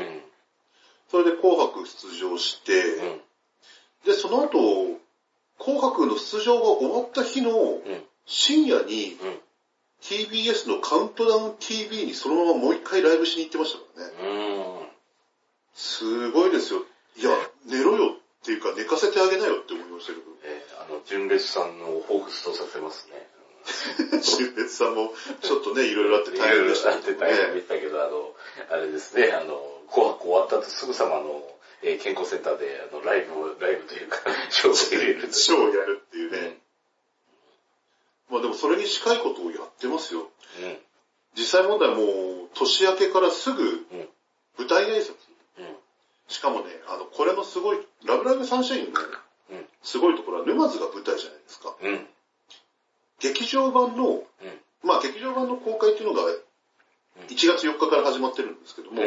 [1.12, 3.20] それで紅白出場して、
[4.06, 5.00] で、その後、
[5.60, 7.82] 紅白の出場が終わった日の
[8.26, 9.18] 深夜に、
[10.02, 14.90] TBS のカウントダウン TV にそのままもう一回ライブしに行ってましたからね。
[15.74, 16.86] すごいですよ。
[17.18, 17.32] いや、
[17.66, 18.14] 寝ろよ。
[18.14, 20.34] っていうか寝かせてあげなよって思いましたけど。
[20.44, 23.28] えー、あの、純烈さんの彷彿とさせますね。
[24.20, 27.18] 純烈さんもちょっとね、いろいろあって大変でしたけど、ね。
[27.18, 28.36] 大変でしたけど、あの、
[28.70, 29.56] あれですね、あの、
[29.90, 31.42] 紅白終わった後すぐさまの、
[31.82, 34.18] えー、健康センターで、あの、ライブを、ライブというか、
[34.52, 35.34] ショーを入れる。
[35.34, 36.62] ショーをやるっていうね。
[38.30, 40.30] うん、まあでもそれに近いことをやってますよ。
[40.60, 40.78] うん、
[41.36, 42.04] 実際問題も
[42.46, 43.86] う、年明けからすぐ、
[44.58, 45.12] 舞台挨拶。
[45.12, 45.16] うん、
[46.28, 49.00] しかもね、あの、これのすごい、ラブライブサンシャインの、
[49.84, 51.76] すごいところは沼津が舞台じゃないですか。
[51.82, 52.08] うん、
[53.20, 54.24] 劇場版の、うん、
[54.84, 56.24] まあ劇場版の公開っていうのが、
[57.30, 59.02] 1月4日から始まってるんですけども、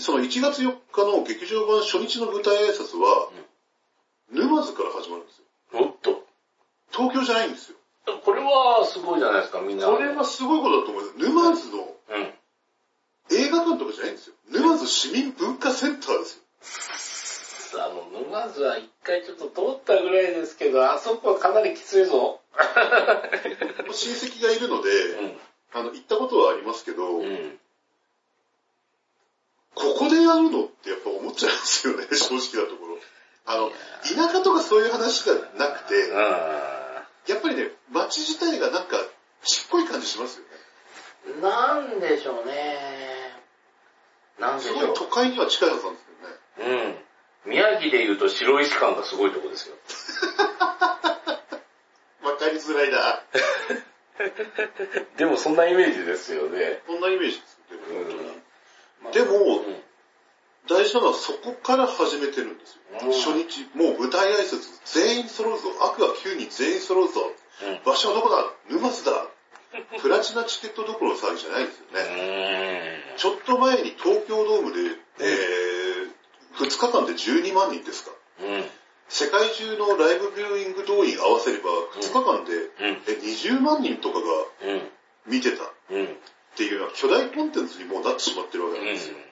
[0.00, 3.30] その1月4日の劇場版初日の舞台挨拶は、
[4.30, 5.44] 沼津から始まるんですよ。
[5.74, 6.24] おっと。
[6.92, 7.76] 東京じゃないんですよ。
[8.24, 9.86] これはすごいじゃないですか、みんな。
[9.86, 11.18] これはすごいことだと思います。
[11.18, 11.96] 沼津の、
[13.32, 14.29] 映画館とかじゃないんですよ。
[14.50, 17.84] 沼津市民文化センターですよ。
[17.84, 22.40] あの、沼津は一回ちょっと通ったぐらいですけど、あそこはかなりきついぞ。
[23.92, 25.36] 親戚がいるので、うん、
[25.72, 27.58] あの、行ったことはありますけど、うん、
[29.74, 32.98] ここでやるのってやっぱ思っちゃうんですよね、 正直なところ。
[33.46, 33.70] あの、
[34.02, 38.98] 田舎とかそういう話がなくて、やっぱりね、街自体がなんか、
[39.42, 40.44] ちっこい感じしますよ
[41.36, 41.40] ね。
[41.40, 43.19] なんでしょうね。
[44.40, 44.78] なんでしょう。
[44.78, 46.06] すごい都会には近いはずなんです
[46.56, 46.74] けどね。
[47.46, 47.52] うん。
[47.52, 49.76] 宮城で言うと白石館がすごいとこですよ。
[52.22, 53.22] わかりづらいな。
[55.16, 56.82] でもそんなイメージですよね。
[56.86, 59.12] そんなイメージですよ、本当に。
[59.12, 59.82] でも、うん、
[60.68, 62.80] 大事なのはそこから始めてるんですよ。
[63.02, 65.70] うん、初日、もう舞台挨拶全員揃うぞ。
[65.80, 67.32] アクア9人全員揃うぞ。
[67.62, 68.44] うん、場所はどこだ？
[68.68, 69.26] 沼津だ。
[70.00, 73.14] プラチナチケットどころの騒ぎじゃないですよね。
[73.16, 74.80] ちょっと前に東京ドームで、
[75.20, 78.10] えー、2日間で12万人ですか。
[79.08, 84.24] 世界中のライブビューイング動員合わせれば、2日間で、え20万人とかが
[85.26, 85.64] 見てた。
[85.64, 85.68] っ
[86.56, 89.16] ていうのは巨大コンテンツにもうなってしまってるわけなんですよ。
[89.16, 89.22] うん、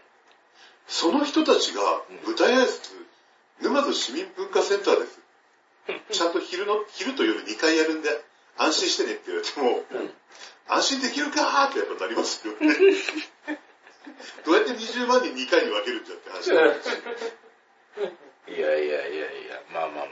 [0.87, 1.83] その人たちが
[2.27, 2.95] 舞台挨拶、
[3.61, 5.21] 沼津市民文化センターです。
[6.13, 8.09] ちゃんと昼の、昼と夜2回やるんで、
[8.59, 10.11] 安心してねって言われても、うん、
[10.69, 12.75] 安心できるかーってやっぱなりますよね。
[14.45, 16.91] どうやって20万人2回に分けるんじゃって話なんです
[18.49, 20.07] いやいやいやいや、まあまあ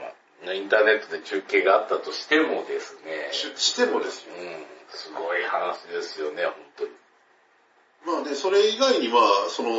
[0.45, 3.29] まあ、インターネットで中継があったとしてもですね。
[3.31, 4.35] してもですよ。
[4.37, 4.65] うん。
[4.89, 6.89] すごい話ですよね、本当に。
[8.05, 9.69] まあね、それ以外には、その、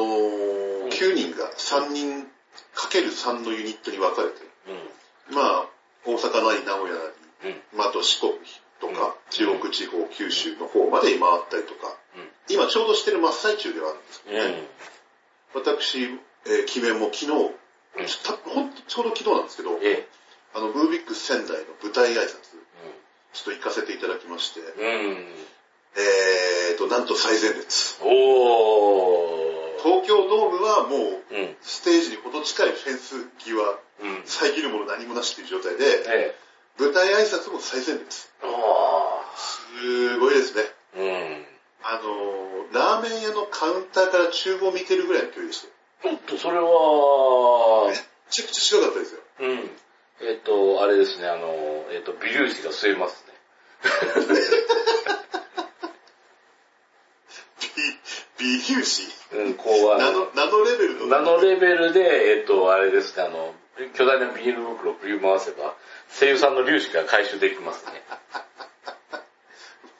[0.91, 2.25] 9人が3人
[2.75, 4.43] かける3のユニットに分かれて、
[5.31, 5.67] うん、まあ、
[6.05, 7.18] 大阪なり名古屋なり、うん、
[7.77, 8.33] まあ、あと四国
[8.81, 14.39] とか、中国地方、九州の方まで回ったりとか、うん、今ちょうどしてる真っ最中ではあるんですけど。
[14.39, 14.69] ね。
[15.55, 16.05] 私、
[16.47, 19.71] えー、記念も昨日、ほんとちょうど昨日なんですけど、
[20.55, 22.59] あの、ブービックス仙台の舞台挨拶、
[23.33, 25.27] ちょっと行かせていただきまして、うん、
[25.97, 27.99] えーと、なんと最前列。
[28.03, 29.39] お
[29.83, 36.35] 東京ドームはもう、ステージにほど近いフェンス際、うん、遮るもの何もなしっていう状態で、ええ、
[36.79, 38.29] 舞台挨拶も最前列。
[39.37, 40.63] すごいですね。
[40.97, 41.45] うん、
[41.83, 45.69] あの、ラーメン屋のカウンターから厨房を見てるぐらいの距離でした。
[46.03, 47.99] ちょっとそれは、めっ
[48.31, 49.21] ちゃくちゃ白かったですよ。
[49.41, 49.71] うん。
[50.21, 51.49] えっ、ー、と、あれですね、あの、
[51.91, 53.35] えっ、ー、と、微粒子が吸えますね。
[58.39, 61.07] 微粒子うん、こうナノ、ナノレベルの。
[61.07, 62.01] ナノレベルで、
[62.39, 63.55] えっ、ー、と、あれですね、あの、
[63.95, 65.75] 巨大なビニール袋を振り回せば、
[66.11, 68.03] 声優さんの粒子が回収できますね。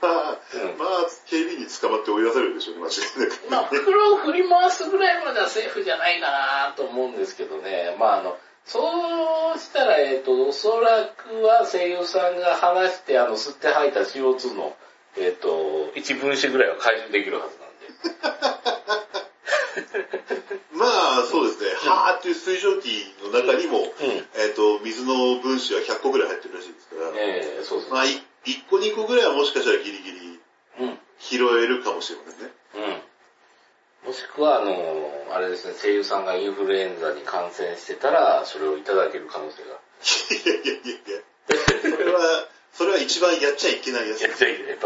[0.01, 2.91] まあ、うん、まあ、警備に捕まって追い出されるでしょうね、間違
[3.27, 3.51] いなく。
[3.51, 7.97] まあ、袋を振り回すぐらいまではセーフじゃないかなと思うんですけどね。
[7.99, 14.77] まあ、あの、そうしたら、えっ、ー、と、おそらくは声優さんが話して、あの、吸って吐いた CO2 の、
[15.17, 18.58] えっ、ー、と、一分子ぐらいは回収できるはずなんで。
[20.73, 21.91] まあ、そうですね。
[21.91, 22.89] はーっていう水蒸気
[23.25, 23.87] の中にも、うん、
[24.37, 27.11] えっ、ー、と、水の分子は100個ぐらい入ってるらしいですから。
[27.17, 27.95] ええー、そうですね。
[27.95, 28.23] まあ、1
[28.71, 30.41] 個2個ぐらいはもしかしたらギリギリ、
[31.19, 32.53] 拾えるかもしれませんね。
[34.05, 34.09] うん。
[34.09, 34.73] もしくは、あの、
[35.35, 39.69] あれですね、声優さんがインフルエンザに感染してたら、それをいただける可能性が。
[39.69, 41.21] いやいやいやいや。
[41.83, 44.23] それは、それは一番やっちゃいけないやつ。
[44.23, 44.79] やっちゃいけない。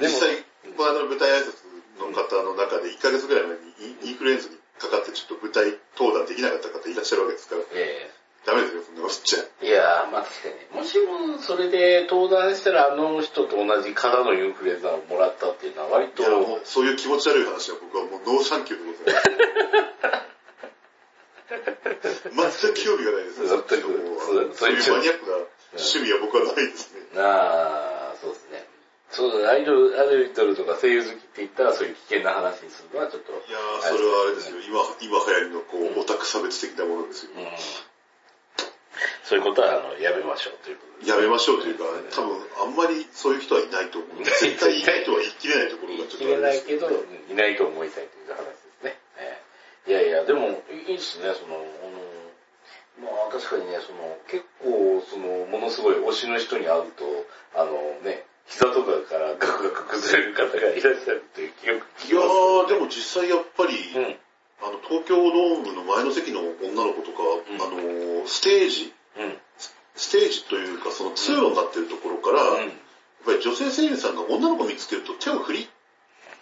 [0.00, 0.36] 実際、
[0.76, 1.70] この間の舞台挨拶
[2.06, 7.62] の方の中で1ヶ月ぐらい前にインフルエンザにかかってちょっと舞台登壇できなかった方いらっしゃるわけですから。
[7.74, 9.44] ええダメですよ、そんなこと言っちゃ。
[9.66, 10.80] いやー、まあ確かに。
[10.80, 16.22] もしもそれで登壇したらあの人と同じからのインフルエンザをもらったっていうのは割と。
[16.22, 19.14] いや、もうそういう気持ち悪い話は僕はもうノーサンキューでござい
[22.34, 22.64] ます。
[22.64, 23.48] 全く興味がないですね。
[23.48, 23.66] 全く
[24.24, 25.36] そうそういうマニアックな
[25.72, 27.20] 趣味は僕はないですね。
[27.20, 27.99] ああ。
[29.10, 33.32] そうアイドル、アイドルとか声優好きって言ったらそういう危険な話にするのはちょっと。
[33.32, 34.62] いやー、それはあれですよ。
[34.62, 37.32] 今、今流行りのこう、オタク差別的なものですよ。
[37.36, 37.46] うん。
[39.26, 44.22] そういうことは、あの、やめましょうということでやめましょうというか、多分あんまりそういう人はいないと思う。
[44.26, 46.90] 絶対いないとは言い切れないところがちょっと言い切れないけど、
[47.30, 48.98] いないと思いたいという話ですね。
[49.18, 49.38] え
[49.86, 51.58] えいやいや、でも、いいですね、その、
[52.98, 62.20] あの、まあ確かにね、その、結構、その、ものすごい推しの人に会うと、あのね、膝とかからガクガク崩れる方がいらっしゃるって記憶いや。
[62.20, 64.16] ー、でも実際やっぱり、うん。
[64.60, 69.38] あの、東京ドームの前の席の女の子とか、んあのー、ステージ、うん。
[69.94, 72.58] ステージというか、その通路になってるところから、うん。
[72.58, 72.70] やっ
[73.24, 75.68] ぱり女性声優さんが女の子見つけると手を振り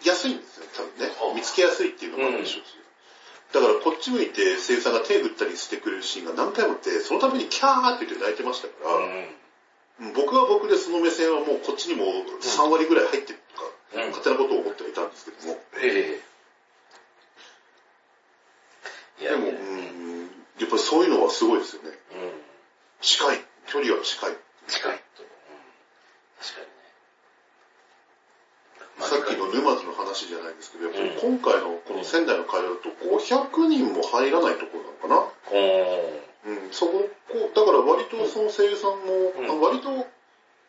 [0.04, 1.32] やすいんですよね、多分ねは。
[1.32, 2.78] あ見つけやすいっていうのがあるでしょうし。
[3.52, 9.28] だからこっち向いて声優さんが手振ったりしてくれるシーンが何回もあって、そのためにキャーって言って泣いてましたから、うん。
[10.14, 12.04] 僕は僕でその目線はもうこっちにも
[12.40, 16.28] 3割ぐらい入ってるとか、うん勝手なことを思ってはいたんですけども、ええ
[19.20, 20.30] いやでも、うん、
[20.60, 21.90] やっぱりそういうのはすごいですよね。
[21.90, 22.30] うん。
[23.00, 23.40] 近い。
[23.66, 24.36] 距離は近い。
[24.68, 25.22] 近いと。
[25.22, 25.28] うん
[26.38, 26.66] 確かに
[29.02, 29.10] ね。
[29.10, 35.56] さっきの沼津の話じゃないですけど、やっぱりうん今回のこの仙台の会場だと500人も入らないところなのかな。
[35.58, 37.08] おうん、そこ、
[37.54, 40.06] だから割とその声優さんも、うん割と、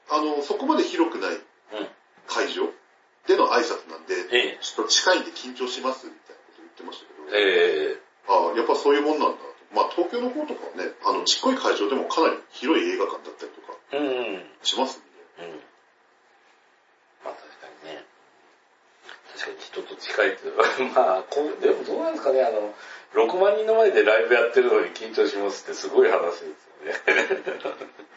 [0.10, 1.42] あの、そこまで広くないうん。
[2.28, 2.68] 会場
[3.28, 9.50] での挨拶なんで、ええちょっと近いんで緊張しますみたいなこと言ってましたけど、ええああ、やっぱそういうもんなんだと。
[9.74, 13.78] まあ東京の方とかはね、あの、ちっこい会場でもかなり広い映画館だったりとか。
[14.62, 15.46] しますんで。
[15.46, 15.62] うん。
[17.26, 18.06] まあ確かにね。
[19.40, 20.50] 確かに人と近いって、
[20.94, 22.76] まあ、こうでもどうなんですかね、あの、
[23.14, 26.52] 6万人の前でライブやってるのに緊張しますってすごい話ですよ
[26.86, 26.94] ね。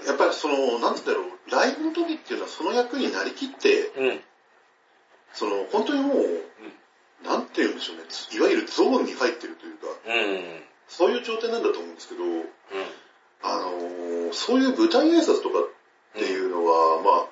[0.04, 4.24] やっぱりその、なんて言うんだろう、ライブの時っていうのはその役になりきって、うん。
[5.32, 6.44] その、本当にもう、
[7.24, 10.64] なんて言うんでしょうね、いわゆるゾーンに入ってるというか、うん。
[10.88, 12.44] そういう状態なんだと思うんですけど、うん。
[13.42, 15.68] あのーそういう舞台挨拶とかっ
[16.14, 17.26] ていうのは、まあ、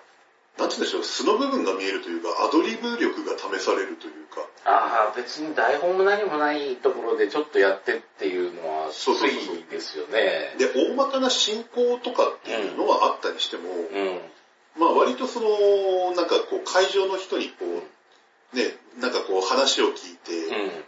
[0.70, 9.30] なうんでしょう、素の部分が見えるというか、アドリブ力が試されるというか、ああ、別に台本も何もないところでちょっとやってっていうのは、そうそう
[9.70, 10.54] ですよね。
[10.58, 14.20] で、大まかな進行とかっていうのはあったにしても、うん。
[14.78, 20.32] まあ割とその、なんかこう会場の人にこう、ね、なんかこう話を聞いて、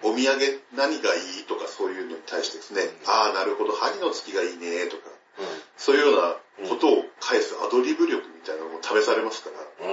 [0.03, 3.11] お土産何がいいとかそういうのに対してですね、うん。
[3.11, 5.43] ああ、なるほど、針の付きがいいねとか、う
[5.77, 6.37] そういうような
[6.69, 9.89] ことを返すアドリブ力みたいなのも試されますから。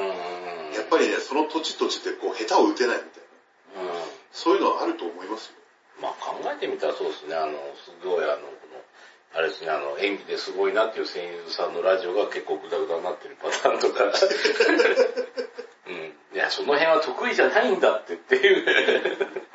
[0.76, 4.02] やっぱりね、その土地土地でこう下手を打てないみたいな、うん。
[4.32, 5.54] そういうのはあると思いますよ。
[6.02, 8.82] まあ考えてみたらそうですね、あの、すごいあの、この、
[9.36, 14.06] あれですね、あの、演技ですごいなっていう声優さんのラジオが結構グダグダになってるパターンとか。
[15.88, 16.14] うん。
[16.34, 19.49] いや、その辺は得意じゃないんだってっていう。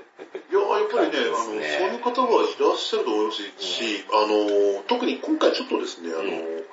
[0.85, 6.65] っぱりね、あの、そういう方はいらっしゃると思いますし、あの、特に今回ちょっとですね、あの、う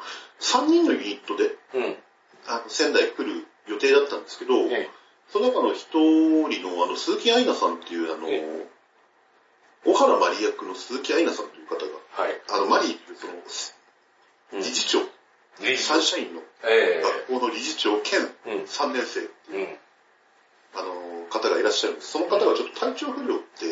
[0.41, 1.95] 3人のユニットで、うん。
[2.47, 4.89] あの仙台来る予定だったんですけど、え
[5.29, 8.65] その中の一人のあの鈴木愛菜さんっていうあの、え
[9.85, 12.41] 小原マリ役の鈴木愛菜さんという方が、はい。
[12.49, 14.99] あのマリーっていうそのうん理事長、
[15.61, 18.63] 理サンシャインのえ学校の理事長兼えうん。
[18.63, 19.77] 3年生っていう、うん。
[20.73, 22.11] あの方がいらっしゃるんです。
[22.11, 23.65] その方がちょっと体調不良って、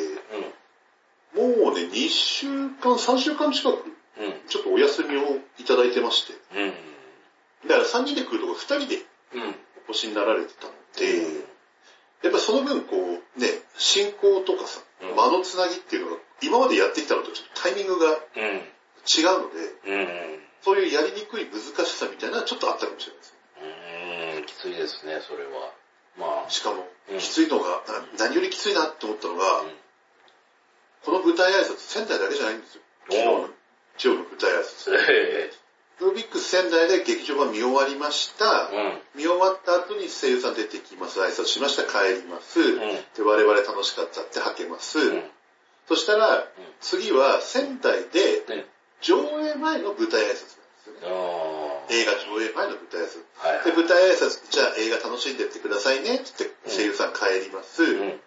[1.35, 1.63] うん。
[1.63, 4.33] もうね、2週間、3週間近く、うん。
[4.47, 6.65] ちょっとお休みをいただいてまして、う
[7.65, 7.69] ん。
[7.69, 8.97] だから3人で来るとこ2人で
[9.33, 9.55] うん。
[9.87, 11.21] お越しになられてたので、
[12.23, 18.63] やっぱりその分こう、ね、進行とかさ、うん間のつなぎっていうのが、今までやってきたのとちょっとタイミングがうん。
[19.07, 20.39] 違うので、うん。
[20.61, 24.35] そういうやりにくい難しさみたいなのはちょっとあったかもしれないですね。
[24.37, 24.45] うん。
[24.45, 25.71] きついですね、それは。
[26.19, 26.49] まあ。
[26.49, 27.81] しかも、うんきついのが、
[28.19, 29.69] な何よりきついなって思ったのが、うん
[31.05, 32.81] この舞台挨拶、仙台だけじゃないんですよ。
[33.09, 33.49] 昨日の、
[33.97, 34.93] 日曜の舞台挨拶。
[34.93, 35.51] え
[36.01, 38.69] ルービックス仙台で劇場が見終わりました。
[38.71, 41.19] え見終わった後に声優さん出てきます。
[41.19, 41.83] 挨拶しました。
[41.83, 42.59] 帰ります。
[42.59, 42.79] うん。
[42.79, 44.99] で、我々楽しかったって吐けます。
[44.99, 45.23] うん。
[45.87, 46.47] そしたら、
[46.79, 48.65] 次は仙台でね。
[49.01, 50.58] 上映前の舞台挨拶
[50.93, 51.69] ですよね。
[51.89, 53.25] 映画上映前の舞台挨拶。
[53.37, 57.83] はいで、舞台挨拶、じゃあ映画楽しんでってくださいねって言って声優さん帰ります。
[57.83, 58.19] うん。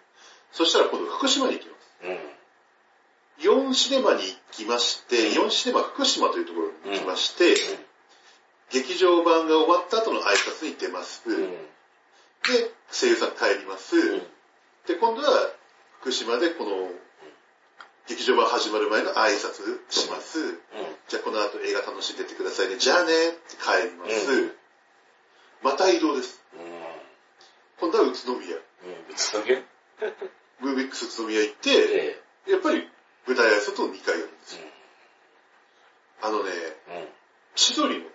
[0.51, 1.83] そしたら今度福島に行きます。
[2.03, 2.33] うん。
[3.43, 7.55] イオンシネマに行きまして、イオンシネマ福島というところに行きまして、
[8.71, 11.23] 劇場版が終わった後の挨拶に出ます。
[11.27, 11.51] うん。
[11.51, 11.57] で、
[12.91, 13.95] 声優さん帰ります。
[13.95, 14.19] うん。
[14.87, 15.51] で、今度は
[16.01, 16.91] 福島でこの
[18.07, 20.39] 劇場版始まる前の挨拶します。
[20.39, 20.55] うん。
[21.07, 22.77] じゃあこの後映画楽しんでってくださいね。
[22.77, 24.31] じゃあねって帰ります。
[24.31, 24.51] うん
[25.63, 26.43] また移動です。
[26.53, 26.59] うん。
[27.79, 28.57] 今度は宇都宮。
[28.57, 29.15] うん。
[29.15, 29.63] つなげ
[30.59, 31.69] ムービックス宇都宮行って、
[32.47, 32.85] えやっぱり
[33.25, 34.61] 舞台挨拶を2回やるんですよ。
[36.21, 36.51] あのね、
[36.89, 37.13] え。
[37.55, 38.05] 千鳥の、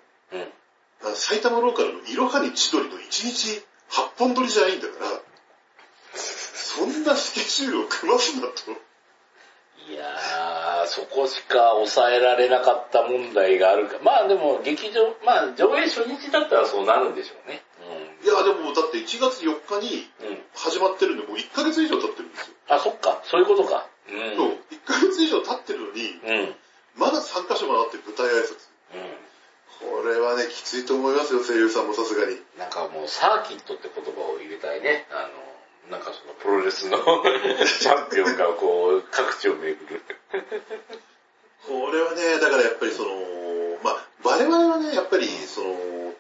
[1.15, 5.21] 埼玉ローカルのいろはに千鳥の1日8本撮りじゃないんだから、
[6.15, 8.88] そんなスケジュールを組ますなと。
[9.87, 13.99] いやー、そこしか抑えられなかった問題があるか。
[14.03, 17.63] まあでも劇場、まあ上映初日だったらそうなるんでしょうね。
[18.23, 20.29] いや、でもだって1月4日にうん。
[20.29, 20.39] うん。
[20.55, 22.55] 始まってるんで、もう1ヶ月以上経ってるんですよ。
[22.69, 23.23] あ、そっか。
[23.25, 23.87] そういうことか。
[24.09, 24.53] うそう、ん。
[24.53, 26.39] 1ヶ月以上経ってるのに、うん。
[26.41, 26.55] うん。
[26.97, 28.69] まだ3カ所もあって舞台挨拶。
[29.79, 32.37] これはね、きついと思いますよ、声優さんもさすがに。
[32.59, 35.07] なんかもうサーキットって言葉を入れたいね。
[35.11, 35.29] あの、
[35.91, 36.99] なんかそのプロレスの
[37.81, 40.03] チャンピオンがこう各地を巡る。
[41.67, 43.11] これはね、だからやっぱりその、
[43.83, 46.15] まあ、我々はね、やっぱりその、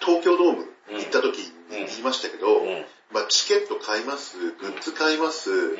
[0.00, 2.84] 東京ドーム行った時に言いましたけど、うん。
[3.12, 5.76] まあ、チケット買います、グッズ買います、うん。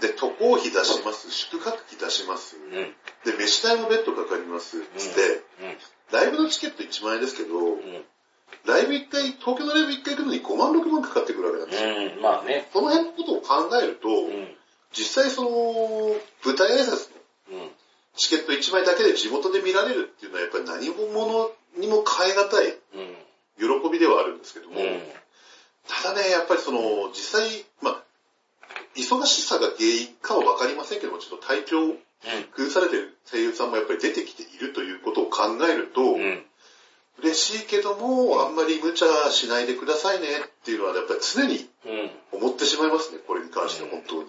[0.00, 2.72] で、渡航費出します、宿泊費出します、うん。
[3.24, 5.42] で、飯代も別途かかります、つって、
[6.12, 8.04] ライブのチケット1万円ですけど、うん。
[8.66, 11.88] ライブ1回、東京のライブ1回行くのに5万6万かかってくるわけなんですよ。
[12.16, 12.22] うん。
[12.22, 12.68] まあね。
[12.72, 14.56] その辺のことを考えると、うん。
[14.92, 15.50] 実際その、
[16.44, 17.10] 舞台挨拶
[17.50, 17.70] のうん。
[18.16, 23.82] チケット1枚だけで地元で見られるっていうのはやっぱり何者にも変え難いうん。
[23.82, 25.02] 喜びではあるんですけども、うん。
[25.86, 28.02] ただね、やっぱりその、実際、まあ、
[28.96, 31.96] 忙しさが原因かはわかりませんけども、ちょっと体調を
[32.52, 36.44] 崩されてる声優さんもやっぱり出てきているということを考えると、うん。
[37.18, 40.30] 嬉しいけども、あんまり無茶しないでくださいねっ
[40.64, 42.10] ていうのはやっぱり常にうん。
[42.32, 44.28] 思ってしまいますね、これに関しては本当に。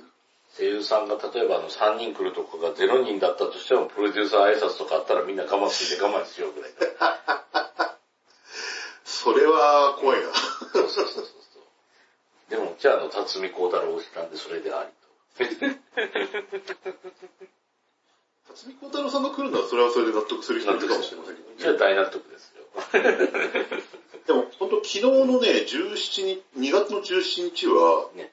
[0.58, 6.72] 声優さんが例えばあの3人来るとこが0人だったとしても、プロデューサー挨拶とかあったらみんな我慢して我慢しようぐらい。
[9.04, 10.28] それは怖いな。
[10.34, 11.26] そうそうそうそう。
[12.50, 14.90] でも、じゃああの、辰巳孝太郎推しなんでそれであり
[15.38, 15.56] 辰
[18.70, 21.56] 巳孝太郎さんが来るのはそれはそれで納得する人いるかもしれませんけど、と。
[21.62, 22.57] じゃあ大納得ですよ。
[24.28, 28.32] でも本当昨日のね、17日、2月の17日は、ね。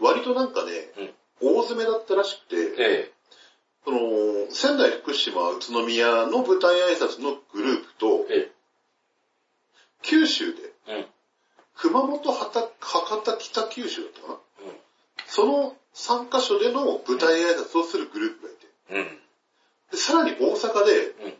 [0.00, 0.72] 割となんかね、
[1.40, 3.10] 大詰めだったらしくて、え
[3.84, 3.98] その、
[4.50, 8.52] 仙台、福島、宇都宮の舞台挨拶のグループとえ、、え
[10.02, 10.96] 九州で、え。
[10.96, 11.06] うん。
[11.76, 12.70] 熊本、博
[13.24, 14.34] 多、北九州だったかな？
[14.34, 14.38] う
[15.26, 18.96] その3カ所での舞台挨拶をするグループがいて、ん。
[18.96, 19.18] うん。
[19.92, 21.34] でさらに大阪でうん。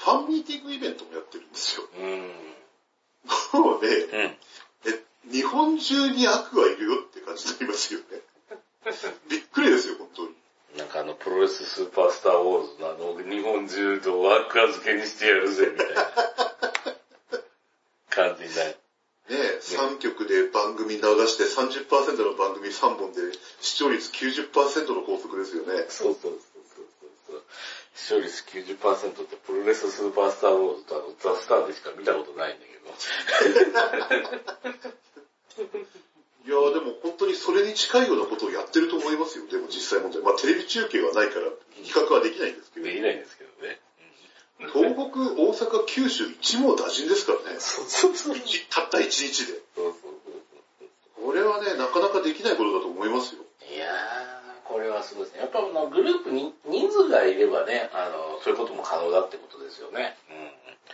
[0.00, 1.84] ファンミーティングイベントもやってるんですよ。
[2.00, 3.60] うん。
[3.60, 3.84] もうん。
[3.84, 4.36] え、
[5.30, 8.06] 日本中に悪はいるよって感じになりますよね。
[9.28, 10.34] びっくりですよ、本当に。
[10.78, 16.12] なんかあの、プロレススーパースターウォーズのあの、日本中のワーク預けにしてやるぜ、みたいな
[18.08, 18.76] 感じになる。
[19.28, 23.20] ね3曲で番組流して30%の番組3本で
[23.60, 25.86] 視聴率90%の法則ですよね。
[25.88, 26.40] そうそう。
[28.00, 32.88] 視聴率90%ってプロレススーパースターウォーズとあのザ・スターでしか見たことないんだけど。
[36.40, 39.46] いやーでも本当にそれに近いようなことをやってると思いますよ。
[39.46, 40.22] でも実際問題。
[40.22, 41.52] まあテレビ中継はないから
[41.84, 42.86] 比較はできないんですけど。
[42.86, 43.78] できないんですけどね。
[44.72, 47.60] 東北、大阪、九州一網打尽ですからね。
[47.60, 48.36] そうそうそう。
[48.36, 49.52] 一たった一日で。
[49.76, 50.30] そうそうそう
[51.24, 53.42] これはね、なかなかできないことだと思いますよ。
[53.70, 55.40] いやー、これはすごいですね。
[55.40, 56.54] やっぱグループに
[57.40, 60.16] ればね、あの、そういうことも可能だってことですよね。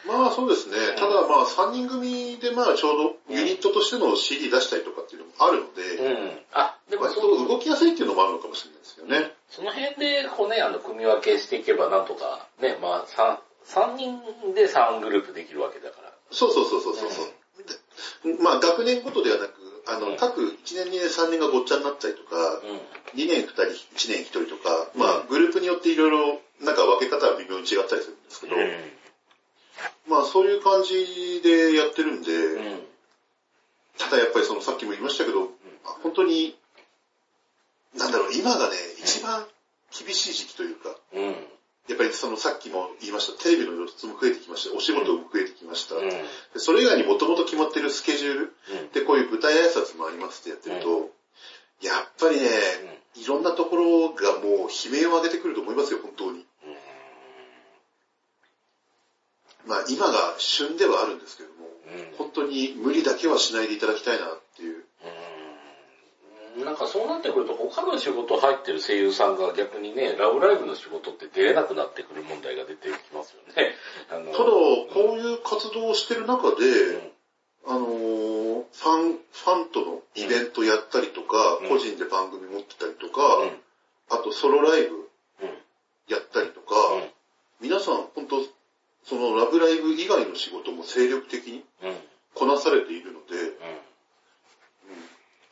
[0.07, 0.77] まあそうですね。
[0.97, 6.07] ただまあ3人組でまあちょうどユニットとしての CD 出したりとかっていうのもあるので、うん。
[6.07, 6.39] うん。
[6.53, 9.33] あ、でも割そうと動きやすいっていうのもあるのかもしれないですよね。
[9.51, 14.21] その辺で、こうね、あの、組み分けしていけばなんとか、ね、まあ、三、三人
[14.55, 16.13] で3グループできるわけだから。
[16.31, 17.27] そうそうそうそうそう。
[17.67, 19.53] でまあ学年ごとではなく、
[19.87, 22.37] あの、うん各1年2年3年がごっちゃになったりとか、
[23.15, 23.21] うん。
[23.21, 28.57] 2年2人、1年1人とか、まあグループによっていろいろなんか分け方は微妙に違ったりするんですけど、
[30.09, 32.87] まあそういう感じでやってるんで、うん。
[33.99, 35.49] ただやっぱりそのさっきも言いましたけど、
[36.03, 36.57] 本当に、
[37.95, 39.47] なんだろう、今がね、一番
[39.91, 41.23] 厳しい時期というか、うん。
[41.23, 41.37] うん。
[41.89, 45.95] やっぱりそのさっきも言いました、テレビの露出も増えてきました、お仕事も増えてきました。
[45.95, 46.09] うん。
[46.09, 46.19] で
[46.57, 48.57] それ以外にもともと決まってるスケジュール
[48.93, 51.11] でこういう舞台挨拶もありますってやってると、
[51.83, 52.49] やっぱりね、
[53.15, 56.45] いろんなところがもう悲鳴を上げてくると思いますよ、本当に。
[59.67, 62.17] まあ今が旬ではあるんですけども、うん。
[62.17, 64.86] 本当に無理だけはしないでいただきたいなっていう。
[66.63, 73.75] うなんかそうなってくると他の仕事入ってる声優さんが逆にね、ラブライブの仕事って出れなくなってくる問題が出てきますよね。
[74.11, 77.13] あのただ、こういう活動をしてる中で、うん、
[77.67, 83.63] あのー、ファン、ファンとのイベントやったりとか、うん、個人で番組持ってたりとか、うん、
[84.11, 85.09] あとソロライブ
[86.09, 86.75] やったりとか、
[87.61, 88.45] 皆さん本当
[89.05, 91.65] そのラブライブ以外の仕事も精力的に
[92.35, 93.53] こなされているので、うん、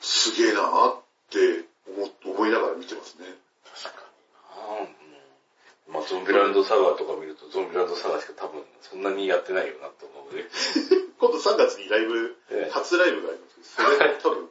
[0.05, 1.01] すげえなっ
[1.33, 3.25] て思思いながら見てますね。
[3.65, 5.95] 確かになうん。
[5.97, 10.45] まあゾンビランドサガーとか見るとゾンビランドサガーしか多分そんなにやってないよなと思うね。
[11.17, 12.37] 今度3月にライブ、
[12.71, 14.51] 初ライブがありますけど、それ多分、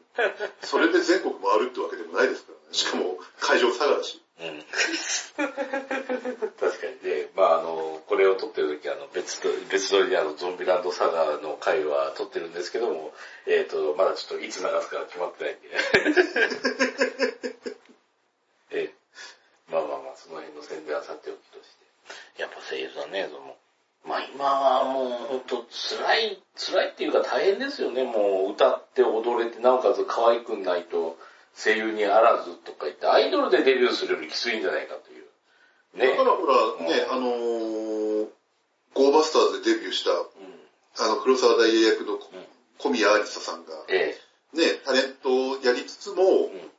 [0.63, 2.63] それで全国回るってわけでもないですからね。
[2.73, 4.22] しかも会場佐賀だし。
[4.39, 4.63] うん。
[6.59, 13.13] 確かにね、まああの、これを撮ってる時あの別、別撮りであのゾンビランドサガの回は撮ってるんですけども、
[13.47, 15.69] えっ、ー、と、まだちょっといつ流すか決まってないんで。
[18.89, 18.93] え
[19.69, 22.41] まあまあまあ、その辺の宣伝はさておきとして。
[22.41, 23.55] やっぱ声優さんね、その、
[24.05, 28.03] まあ今はもう本当辛い、辛いっていうか大変ですよね。
[28.03, 31.17] もう歌って踊れて、なおかつ可愛くないと、
[31.55, 35.23] 声優にあらずとか言って、アイドルでデビューするよりきついんじゃないかという。
[35.97, 36.07] ね。
[36.07, 38.27] だからほら、ね、あのー、
[38.93, 40.17] ゴーバスターズでデビューした、うん、
[40.99, 42.19] あの、黒沢大英役の
[42.79, 44.15] 小宮ありささんが、え
[44.53, 46.71] え、ね、タレントをやりつつも、うん、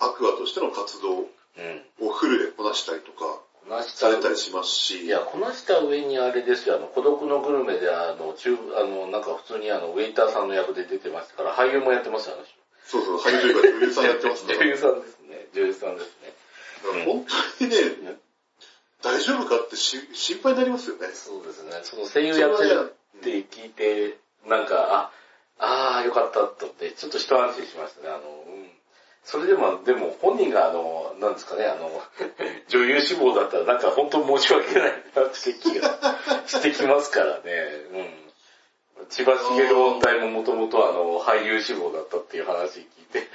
[0.00, 5.04] アクアとしての活動をフルでこなしたりとか、こなしたされたりしますし。
[5.04, 12.57] いや、こなした上にあれですよ、あの、孤独のグルメで、あの、中、あの、なんか普通にあの、ウェイターさんの役で出てましたから、俳優もやってますよ、あの人。
[12.88, 14.58] そうそう、俳優というか女優さんやってますから。
[14.58, 15.46] 女優さんですね。
[15.52, 17.04] 女優さんですね。
[17.04, 17.26] 本
[17.58, 17.76] 当にね、
[19.02, 21.08] 大丈夫かってし心配になりますよね。
[21.12, 21.70] そうですね。
[21.82, 24.16] その声優やってるって聞いて、
[24.46, 25.12] なんか、
[25.58, 28.08] あ、ああ、よかったと思って、ちょっと一安心しましたね。
[28.08, 28.20] あの、う
[28.64, 28.68] ん。
[29.22, 31.90] それでも、でも本人があの、なんですかね、あの、
[32.68, 35.98] 女優志望だったらなんか本当申し訳ないなって気が
[36.46, 37.42] してきますからね。
[37.92, 38.27] うん。
[39.10, 43.28] 千葉茂音大ももともとあの、俳優志望だったっていう話聞いて。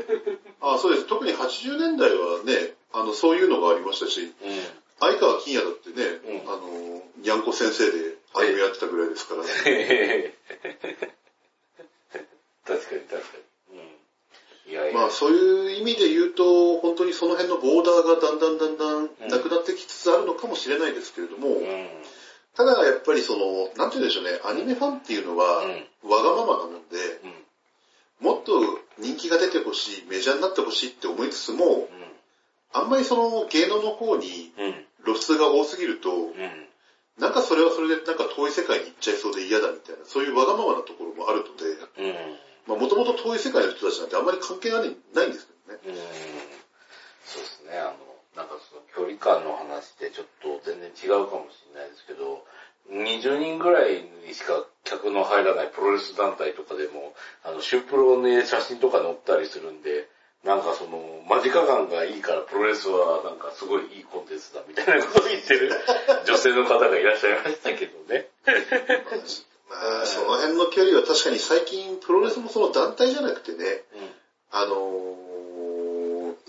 [0.60, 1.06] あそうです。
[1.06, 4.32] 特に80年代はね、あの、そういうのがありましたし、うん、
[5.00, 6.04] 相川金也だってね、
[6.42, 9.48] うん、あの、にゃんこ先生でアニメやってたぐらいですからね。
[12.64, 13.18] 確かに確か
[13.70, 13.78] に。
[13.78, 21.88] うん、いやいやまあそういう意味で言うと、本当にその辺のボーダーがだんだんだんだんなくなってきつつあるのかもしれないですけれども、うん
[22.56, 25.64] ただやっぱりその、なんて言うんでしょうね、アニメファンっていうのは、
[26.04, 26.98] わがままなもんで、
[28.20, 28.52] うん、もっと
[28.98, 31.86] 人気が出てほしい、メジャーになってほしいって思いつつも、うん、
[32.72, 34.52] あんまりその芸能の方に
[35.04, 36.32] 露出が多すぎると、うん、
[37.18, 42.22] なんかそれはそれでなんか遠い世界に行っちゃいそうで嫌だみたいな、そういうわがままなところもあるので、
[42.66, 45.96] まあもともと遠い世界の人たちなんてあんまり関係ないないんですけどね。
[47.24, 52.44] そうですね、あの、なんかその距離感の話ってちょっと全然違うかもしれないですけど、
[52.90, 57.14] 20人ぐらいにしか客の入らないプロレス団体とかでも、
[57.44, 60.08] あの、シュープロね、写真とか載ったりするんで、
[60.44, 65.70] なんかその、間近感がいいからプロレスはなんかすごいいいコンテンツだみたいなことを言ってる
[66.26, 68.28] 女性の方がいらっしゃいましたけどね。
[69.70, 74.10] まあ、その辺の距離は確かに最近プロレスもその団体じゃなくてね、うん、
[74.50, 75.71] あのー、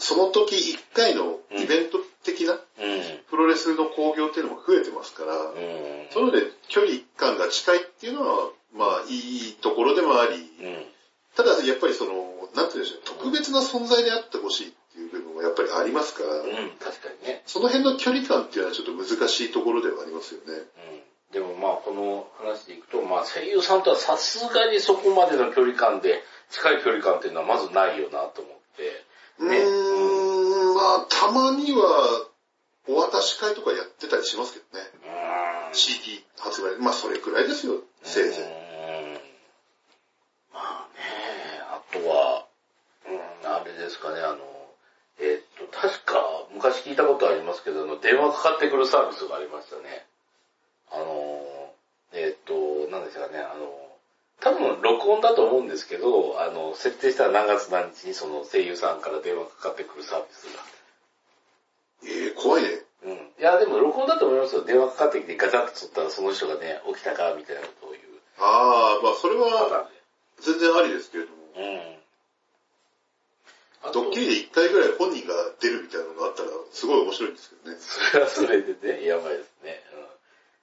[0.04, 2.60] その時一回のイベント的な
[3.30, 10.84] プロレスの興行っていうのも増えてますから、うん、そので距離感が近いっていうのは、まあいいところでもあり、うん、
[11.38, 12.12] ただやっぱりその、
[12.54, 17.42] なんて言うんでしょう、特別な存在であってほしいっていう部分もやっぱりありますから、うん、確かにね。
[17.46, 20.68] その辺の距離感っていうのはちょっと難しいところではありますよね。
[21.32, 26.20] でもまあこの話でいくと、まあ声優さんとはさすがにそこまでの距離感で、
[26.52, 29.03] 近い距離感っていうのはまずないよなと思って。
[29.40, 32.28] ね、うーん、まあたまには
[32.88, 34.86] お渡し会とかやってたりしますけどね。
[35.74, 36.78] CD 発売。
[36.80, 38.64] まあそれくらいですよ、せいぜい。
[40.54, 41.00] まあね、
[41.72, 42.46] あとは、
[43.08, 44.38] うん、あれですかね、あの、
[45.20, 46.22] えー、っと、確か
[46.54, 50.06] 昔聞いたことありますけど、の電話かかってくるサービスがありましたね。
[50.92, 51.74] あの、
[52.14, 53.83] えー、っと、何ですかね、あの、
[54.44, 60.64] 多分録音だと思うんですけど、あの、設定したら何月何日にその声優さんから電話かかってくるサービスが
[62.06, 62.70] ええー、怖いね。
[63.06, 63.14] うん。
[63.14, 64.64] いや、でも録音だと思いますよ。
[64.64, 68.04] 電話かかってきてガチャッと取ったらその人がね、起きたか、みたいなことを言う。
[68.40, 69.88] ああ、まあそれは、
[70.42, 71.38] 全然ありですけれども。
[71.56, 71.60] う
[73.90, 73.94] ん。
[73.94, 77.78] ドッキリで一回ぐらい本人が出るみたいなのがあったら、すごい面白いんですけどね。
[77.80, 79.84] それはそれでね、やばいですね。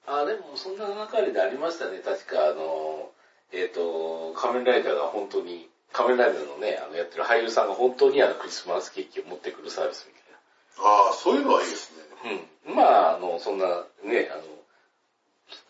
[0.07, 0.15] うん。
[0.21, 1.99] あ、でもそんな中でありましたね。
[1.99, 3.11] 確かあの、
[3.53, 10.89] えっ、ー、と、仮面ライダーが本当に仮面ライダーのね、あのやってる俳優さんが本当にあのクリスマスケーキを持ってくるサービスみたいな。
[10.89, 12.01] ああ、そういうのはいいですね。
[12.67, 12.75] うん。
[12.75, 13.65] まあ、あの、そんな、
[14.03, 14.43] ね、あの、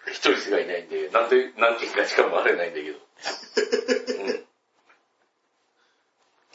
[0.07, 2.99] 一人しかいないんで、なんて、何件かしか回れないんだけど。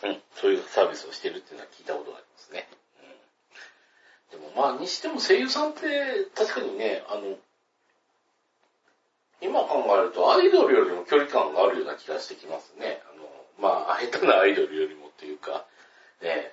[0.05, 0.11] うん。
[0.11, 0.23] うん。
[0.35, 2.69] そういうサービスをしてるっていうのは聞いたことがありますね。
[4.33, 4.41] うん。
[4.41, 5.81] でもまあ、にしても声優さんって
[6.37, 7.37] 確かにね、あの、
[9.41, 13.03] 今考えるとアイドルよりも距離感があるような気がしてきますね。
[13.13, 15.67] あの、まあ、下手なアイドルよりもっていうか、
[16.23, 16.53] ね。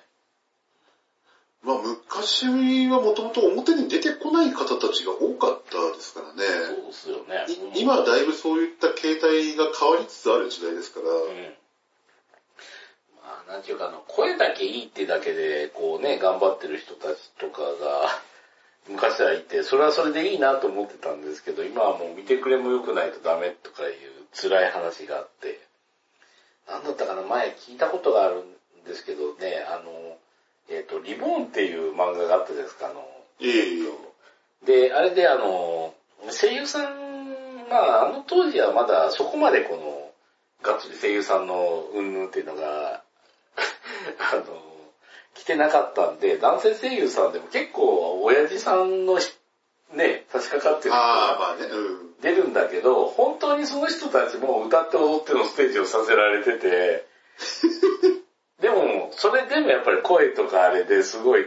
[1.62, 2.44] まあ、昔
[2.88, 6.42] はもともと表に出てこない方たちが多かったですからね。
[6.68, 7.46] そうですよね。
[7.72, 11.06] うん、今はだいぶそういった形態が変わりつつある時代ですから。
[11.06, 11.54] うん。
[13.16, 18.10] まあ、なんていうか、あの、声だけいいってだけで、こうね、頑張ってる人たちとかが、
[18.88, 23.94] 昔はいて、それはそれでいいなと思ってたんですけど、今はもう見てくれも良くないとダメとかいう
[24.32, 25.60] 辛い話があって、
[26.68, 30.16] なんだったかな、前聞いたことがあるんですけどね、あの、
[30.68, 33.06] えっ、ー、と、リボーンっていう漫画があったじゃないですか、あの、
[33.40, 34.04] ええ
[34.66, 35.94] で、あれであの、
[36.30, 40.10] 声優さん、まあ、あの当時はまだそこまでこの、
[40.62, 43.02] がっつり声優さんの云々っていうのが
[44.32, 44.73] あの、
[45.44, 49.18] 来てなかったんで、男性声優さんでも結構親父さんの
[49.94, 57.06] ね、差し掛かってる人出るんだけど、本当にその人たちも歌って踊ってのステージをさせられてて、
[58.62, 61.44] でも、それでもやっぱり声とかあれですごい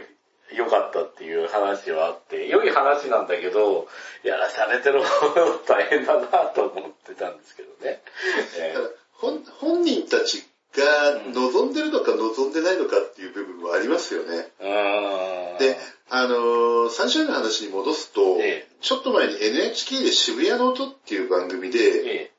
[0.52, 3.88] 良かったっていう話はあって、良い話なんだけど、
[4.22, 8.00] やらされてる方が大変だなと思ってたんですけどね。
[8.60, 14.48] えー、本人たちが望んでるのか望んでないのかっていう部分もありますよね。
[15.58, 15.76] で、
[16.10, 22.30] あのー、サンシャインの話に戻すと、ええ、ちょっと前に NHK で渋谷の音っていう番組で、え、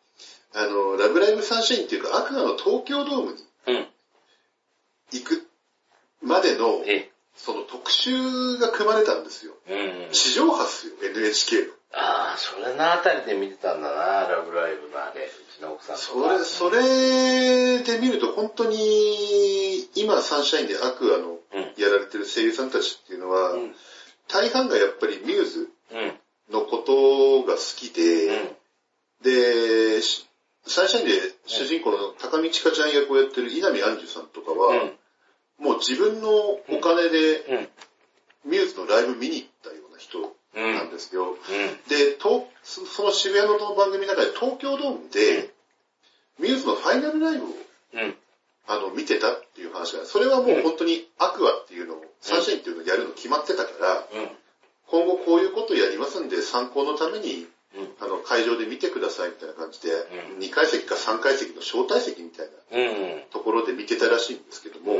[0.55, 3.87] あのー、ラブライブサンシャインっていうか、アクアの東京ドームに
[5.11, 5.47] 行く
[6.21, 6.83] までの、
[7.35, 9.53] その特集が組まれたんですよ。
[9.69, 11.78] うん、地上波っすよ、NHK の。
[11.93, 21.39] ああ、それのあたりで見てたんだな、ラブライブのあれ、うちの奥さんそれ、それで見ると本当に、今サンシャインでアクアの
[21.77, 23.75] やられてる声優さんたちっていうのは、うん、
[24.27, 25.69] 大半がやっぱりミューズ
[26.51, 28.49] のことが好きで、うん、
[29.23, 30.01] で、
[30.67, 31.11] サンシャインで
[31.47, 34.91] 主人公の高見千佳ちゃん役をやってる稲見杏樹さんとかは、
[35.57, 37.69] もう自分のお金で、
[38.45, 40.19] ミューズのライブ見に行ったような人
[40.55, 41.31] なんですよ。
[41.31, 41.35] うん、
[41.89, 42.17] で、
[42.63, 45.53] その渋谷の番組の中で東京ドームで、
[46.39, 47.49] ミューズのファイナルライブを、
[48.67, 54.07] あの、見てたっていう話が、それはもう本当にアクアっていうのを、サンシャインっていうのをやるの決まってたから、
[54.87, 57.47] 今後こういうことやりますんで参考のために、
[58.01, 59.89] あの、会場で見てくださいみたいな感じで、
[60.39, 64.95] 2階席か3階席の招待席みたいなところで見てたらしいんですけども、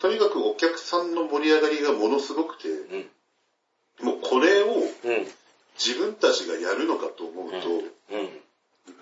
[0.00, 2.68] とにかくお客さんの盛り上がりがものすごくて、
[4.02, 4.68] もうこれを
[5.78, 7.58] 自分たちがやるのかと思うと、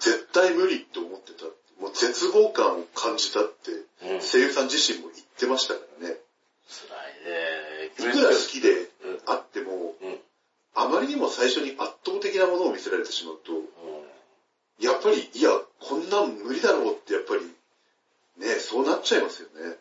[0.01, 1.45] 絶対無理って思ってた。
[1.81, 3.71] もう絶望感を感じたって、
[4.21, 6.17] 声優さん自身も言ってましたからね。
[6.69, 8.13] 辛いね。
[8.13, 8.91] いくら好きで
[9.27, 9.95] あっても、
[10.75, 13.53] あまりにも最初に圧倒的なものを見せられてしまうと、
[14.81, 17.43] やっぱり、いや、こんなん無理だろうってやっぱり、
[18.45, 19.77] ね、そうなっちゃいますよね。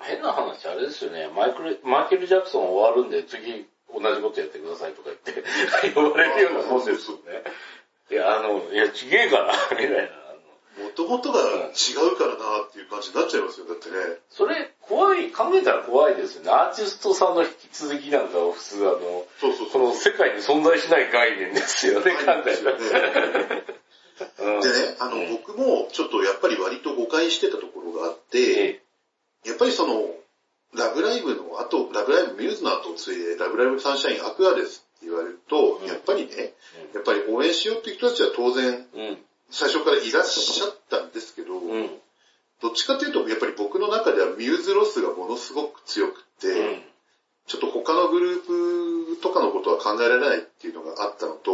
[0.00, 1.28] 変な話、あれですよね。
[1.28, 7.42] マイクル、マイケル・ジャクソン終わるんで次同じことやってくださいとか言って 呼ばれるようなもんですよね。
[8.10, 10.28] いや、あの、いや、ちげえから、 みたいな。
[10.78, 13.96] もともとが違うからなっていう感じになっちゃいますよ、だってね。
[14.30, 16.50] それ、怖い、考えたら怖いですよね。
[16.50, 22.42] アーティストさんの引き続きなんかは普通あの、そうそうその世界に存在しない概念ですよね、考えたら。
[24.62, 28.80] でね、あの、うん、僕もちょっとやっぱり割と誤解してたところがあって、
[29.44, 30.10] やっぱりその、
[30.74, 38.86] ラブライブの後、ラブライブミューズの後を継いで、ラブライブサンシャインアクアですって言われると、うん、やっぱりね、うん、やっぱり応援しようっていう人たちは当然、
[39.50, 41.60] 最初からいらっしゃったんですけど、
[42.60, 46.82] どっちかっていうと、やっぱり僕の中ではミューズロスがものすごく強くて、
[47.46, 51.52] ちょっと他のグループとかのことは考えられないっていうのがあったのと、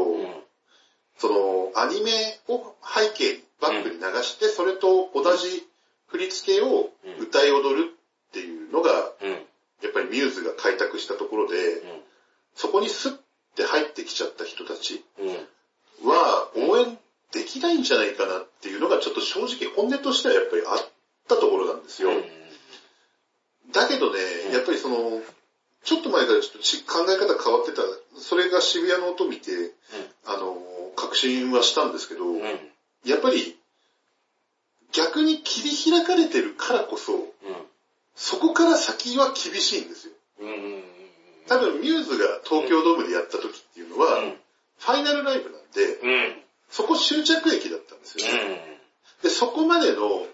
[1.18, 2.10] その、アニメ
[2.48, 5.66] を背景に、バックに流して、それと同じ
[6.08, 6.90] 振り付けを
[7.20, 7.93] 歌い踊る
[8.34, 11.56] っていうのが、やっぱりミューズが開拓したところで、
[12.56, 13.16] そこにスッ
[13.54, 15.04] て入ってきちゃった人たち
[16.02, 16.98] は応援
[17.32, 20.90] できないんじゃないかなっていうのがちょっと正直本音としてはやっぱりあっ
[21.28, 22.10] たところなんですよ。
[23.72, 24.18] だけどね、
[24.52, 25.22] やっぱりその、
[25.84, 27.82] ちょっと前からちょっと考え方変わってた、
[28.18, 29.52] それが渋谷の音見て、
[30.26, 30.58] あの、
[30.96, 32.24] 確信はしたんですけど、
[33.04, 33.56] やっぱり
[34.92, 37.22] 逆に切り開かれてるからこそ、うん。
[38.14, 40.12] そこから先は厳しいんですよ。
[41.46, 44.36] 多分ミューズが東京ドームでやった時っていうのは、うん。
[44.78, 46.42] ファイナルライブなんで、うん。
[46.70, 48.40] そこ終着駅だったんですよね。
[49.22, 49.28] うん。
[49.28, 50.26] で、そこまでの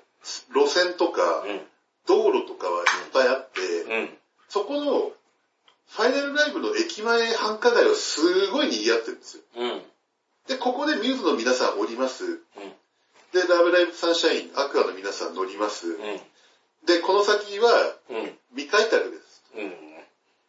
[0.55, 1.61] 路線とか、うん。
[2.07, 4.11] 道路とかはいっぱいあって、うん。
[4.49, 5.13] そこの
[5.91, 9.43] ファイナルライブの駅前繁華街はすごい賑わってるんですよ。
[9.57, 9.83] うん。
[10.49, 12.41] で、ここでミューズの皆さん降ります。
[13.33, 15.97] で、ラブライブサンシャイン、アクアの皆さん乗ります。
[16.83, 16.87] うん。
[16.87, 18.39] で、この先はうん。
[18.55, 19.43] 未開拓です。
[19.57, 19.75] うん。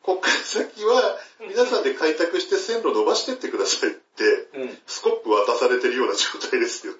[0.03, 4.23] こっから先は皆さんで開拓して線路伸ばしてってくださいって、
[4.55, 4.77] うん。
[4.87, 6.99] スコップ渡されてるような状態ですよね。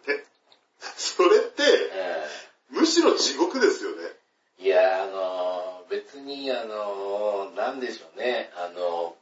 [0.98, 1.64] それって、
[2.70, 3.98] むしろ地獄ですよね。
[4.60, 9.16] いや、あの、別に、あの、なんでしょうね、あの、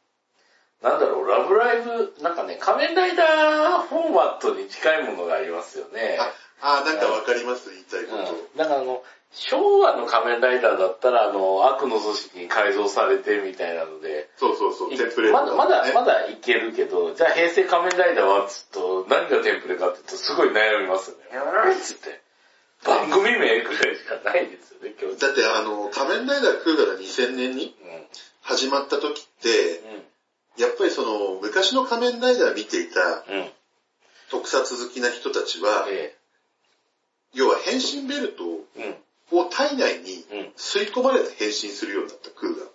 [0.81, 6.17] なんだろう、ラブライブ、なんかね、仮面ライダーフォーマットに近いものがありますよね。
[6.61, 8.33] あ、あなんかわかります、言いたいこと。
[8.33, 8.57] うん。
[8.57, 21.23] だからあの、昭和の仮面ライダーだったら、あの、悪の組織に改造されてみたいなので、そうそうそう、いテンプレート、まだ、まだ、まだいけるけど、じゃあ平成仮面ライダーは、つっと、何がテンプレかって言うと、すごい悩みますよね。
[21.33, 22.21] うーんつって。
[22.83, 25.19] 番組名ぐらいしかないですよね、今日。
[25.19, 27.75] だってあの、仮面ライダークーガが2000年に
[28.41, 29.83] 始まった時って、
[30.57, 33.39] やっぱりその、昔の仮面ライダー見ていたうん。
[33.39, 33.49] うん。
[34.31, 36.15] 特撮好きな人たちは、え
[37.33, 38.43] 要は変身ベルト
[38.77, 38.87] え。
[38.87, 38.95] うん。
[39.31, 40.53] を体内にうん。
[40.57, 42.65] 吸い込まれて変身するようになったクーガ。
[42.65, 42.69] う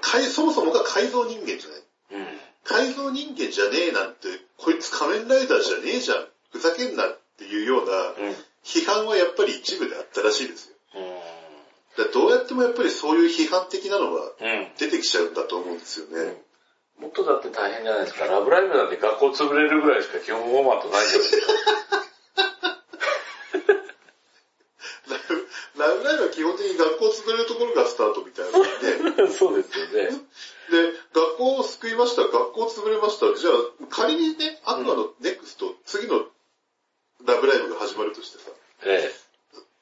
[0.00, 2.22] 改そもそもが改造人間じゃない。
[2.22, 2.26] ん。
[2.26, 2.38] うん。
[2.64, 6.26] 改造人間じゃねえなんて、こいつ仮面ライダーじゃねえじゃん。
[6.52, 8.36] ふざけんなっていうようなうん。
[8.64, 10.76] 批判はやっぱり一部であったらしいですよ。
[10.96, 12.04] うん。
[12.04, 14.68] だどうやってもやっぱりそういう批判的なのはうん。
[14.78, 16.36] 出てきちゃうんだと思うんですよね。
[17.00, 18.26] もっとだって大変じゃないですか。
[18.26, 21.52] ラブライブなんて学校潰れるぐらいしか基本フォーマットないじゃないですか。
[25.79, 30.10] ラブラブライブは基本的に学校を潰れるところがスタートみたいなので、 そうですよね。
[30.70, 33.34] で、学校を救いました、学校潰れました。
[33.34, 33.54] じゃあ、
[33.90, 36.26] 仮にね、アクアのネクスト、次の
[37.24, 38.50] ラブライブが始まるとしてさ、
[38.84, 39.30] ええ。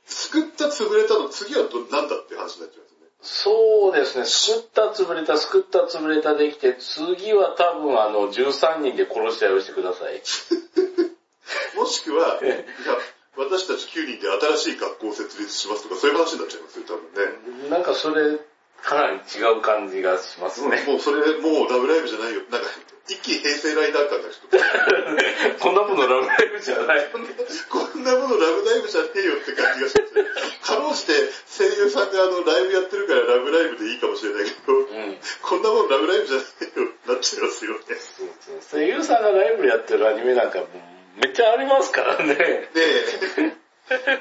[0.06, 3.06] 救った潰れたの次はどなんだっていう話になっちゃうんですよね。
[3.20, 4.24] そうですね。
[4.24, 10.22] 救った潰れた、救った潰れたできて、次は多分あの、13人で殺し合いをしてください。
[11.76, 12.98] もしくは、いえや、
[13.39, 14.26] 私たち9人で
[14.59, 17.70] 新しい学校を設立しますとか、そういう話になっちゃいますよ、多分ね。
[17.70, 18.39] なんかそれ、
[18.82, 20.82] かなり違う感じがしますね。
[20.86, 22.43] もうそれ、もうラブライブじゃないよ。
[22.51, 22.66] なんか、
[23.09, 24.59] 一気に平成ライダー感がちょっと、
[25.62, 27.11] こんなものラブライブじゃない。
[27.11, 30.26] こんなものラブライブじゃねえよって感じがしますね。
[30.62, 31.12] かろうじて
[31.47, 35.18] 声優さんがあの、ライブやってるからラブライブでいいかもしれないけど、うん。
[35.43, 37.78] こんなものラブライブじゃねえよってなっちゃいますよね。
[37.89, 38.80] そうそう。
[38.80, 42.35] 声優さんがライブやってるアニメなんかもうめっちゃありますからね。
[42.35, 42.69] で、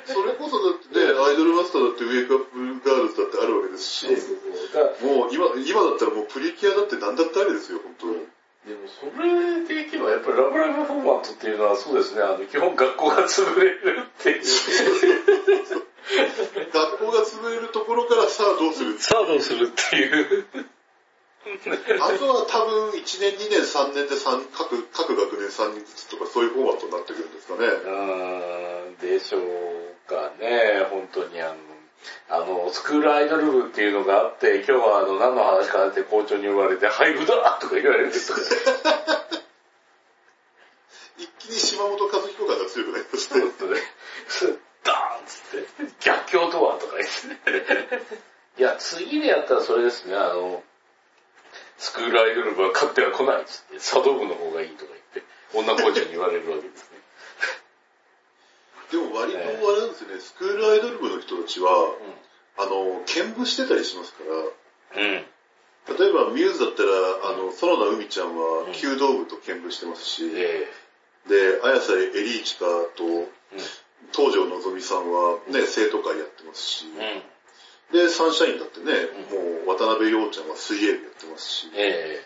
[0.06, 2.40] それこそだってね、 アイドルマスターだってウェイクアッ
[2.82, 4.08] プガールズだってあるわけですし、
[5.02, 8.26] もう今、今だったらもうプリキュアだって何だってあれですよ、本当に。
[8.68, 14.44] でもそれでいけばやっぱりラブライブフォーマットっていうのはそうですね、あの基本学校が潰れるっていう。
[16.74, 20.46] 学校が潰れるところからさあどうするさあどうするっていう。
[22.02, 27.66] あとは多分1年、2年、3年で3各、各学年3人ずつとかそういうフォーマットになってくるんですかね。
[27.66, 31.56] うーん、でしょうかね、本当にあの、
[32.30, 38.42] あの、スクールアイドル部っていうのがあって、今日はあの、何の話かなって校長に言われて、廃部だとか言われるとか。
[41.18, 43.40] 一気に島本和彦感が強くなりまして。
[43.40, 43.80] 本当ね、
[44.84, 48.18] ダーンっつって、逆境とはとか言って。
[48.62, 50.64] いや、次でやったらそれですね、あの、
[51.78, 56.98] スクールアイドル部は勝っては来ないっつって、茶道部の方がいいとか言って、女校長に言われるわけですね。
[58.92, 61.70] でも割とあれなんですよね、スクールアイドル部の人たちは、
[62.58, 65.26] あの、見舞してたりしますから、うん。
[65.88, 66.90] 例えばミューズだったら、
[67.32, 68.38] あの、園田海ちゃんうん。
[68.38, 70.68] は弓道部と見舞してますし、え
[71.28, 72.66] で、綾瀬エリーチカ
[72.96, 73.60] とえ
[74.14, 77.22] 東條のぞみさんはね、生徒会やってますし、うん。
[77.92, 77.98] うん。
[77.98, 78.94] で、サンシャインだってね、
[79.32, 82.24] うもう渡辺陽ちゃんは水泳部やってますし、え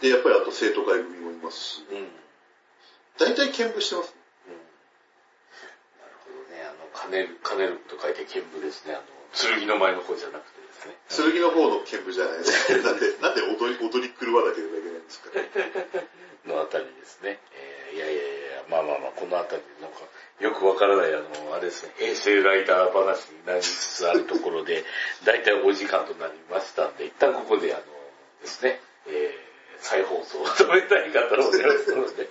[0.00, 2.02] で、やっぱりあと生徒会組もいますし、えうん。
[2.02, 2.08] うん。
[3.18, 4.14] 大体見舞してます。
[6.00, 10.72] なるほどね、あの、カネル、カネルと書いて剣舞ですね、あの、剣の前の方じゃなくてで
[11.08, 11.32] すね。
[11.32, 12.90] 剣の方の見舞じゃないですか。
[12.90, 15.50] なんで、 なんで踊り、踊り狂わなければいけないんですかね。
[16.46, 17.38] のあたりですね。
[17.52, 18.24] えーいやいやい
[18.54, 19.98] や、まあまあまあ、このあたり、なんか、
[20.40, 24.84] よくわからない、あの、あれですね、平成ライター話になりつつあるところで、
[25.24, 27.82] だいたいお時間となりましたんで、一旦ここで、あの、
[28.42, 32.28] ですね、えー再放送を止めたいかと思いますので、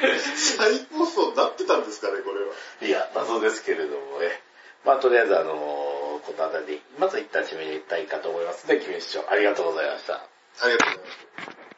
[0.18, 2.52] 再放送になってたんですかね、これは。
[2.80, 4.40] いや、謎ですけれどもね。
[4.84, 5.52] まあ、とりあえずあの
[6.24, 10.14] この辺りで、まず一旦締めに行きたいかと思いますので、君市長、ありがとうございました。
[10.14, 11.71] ありがとうございます。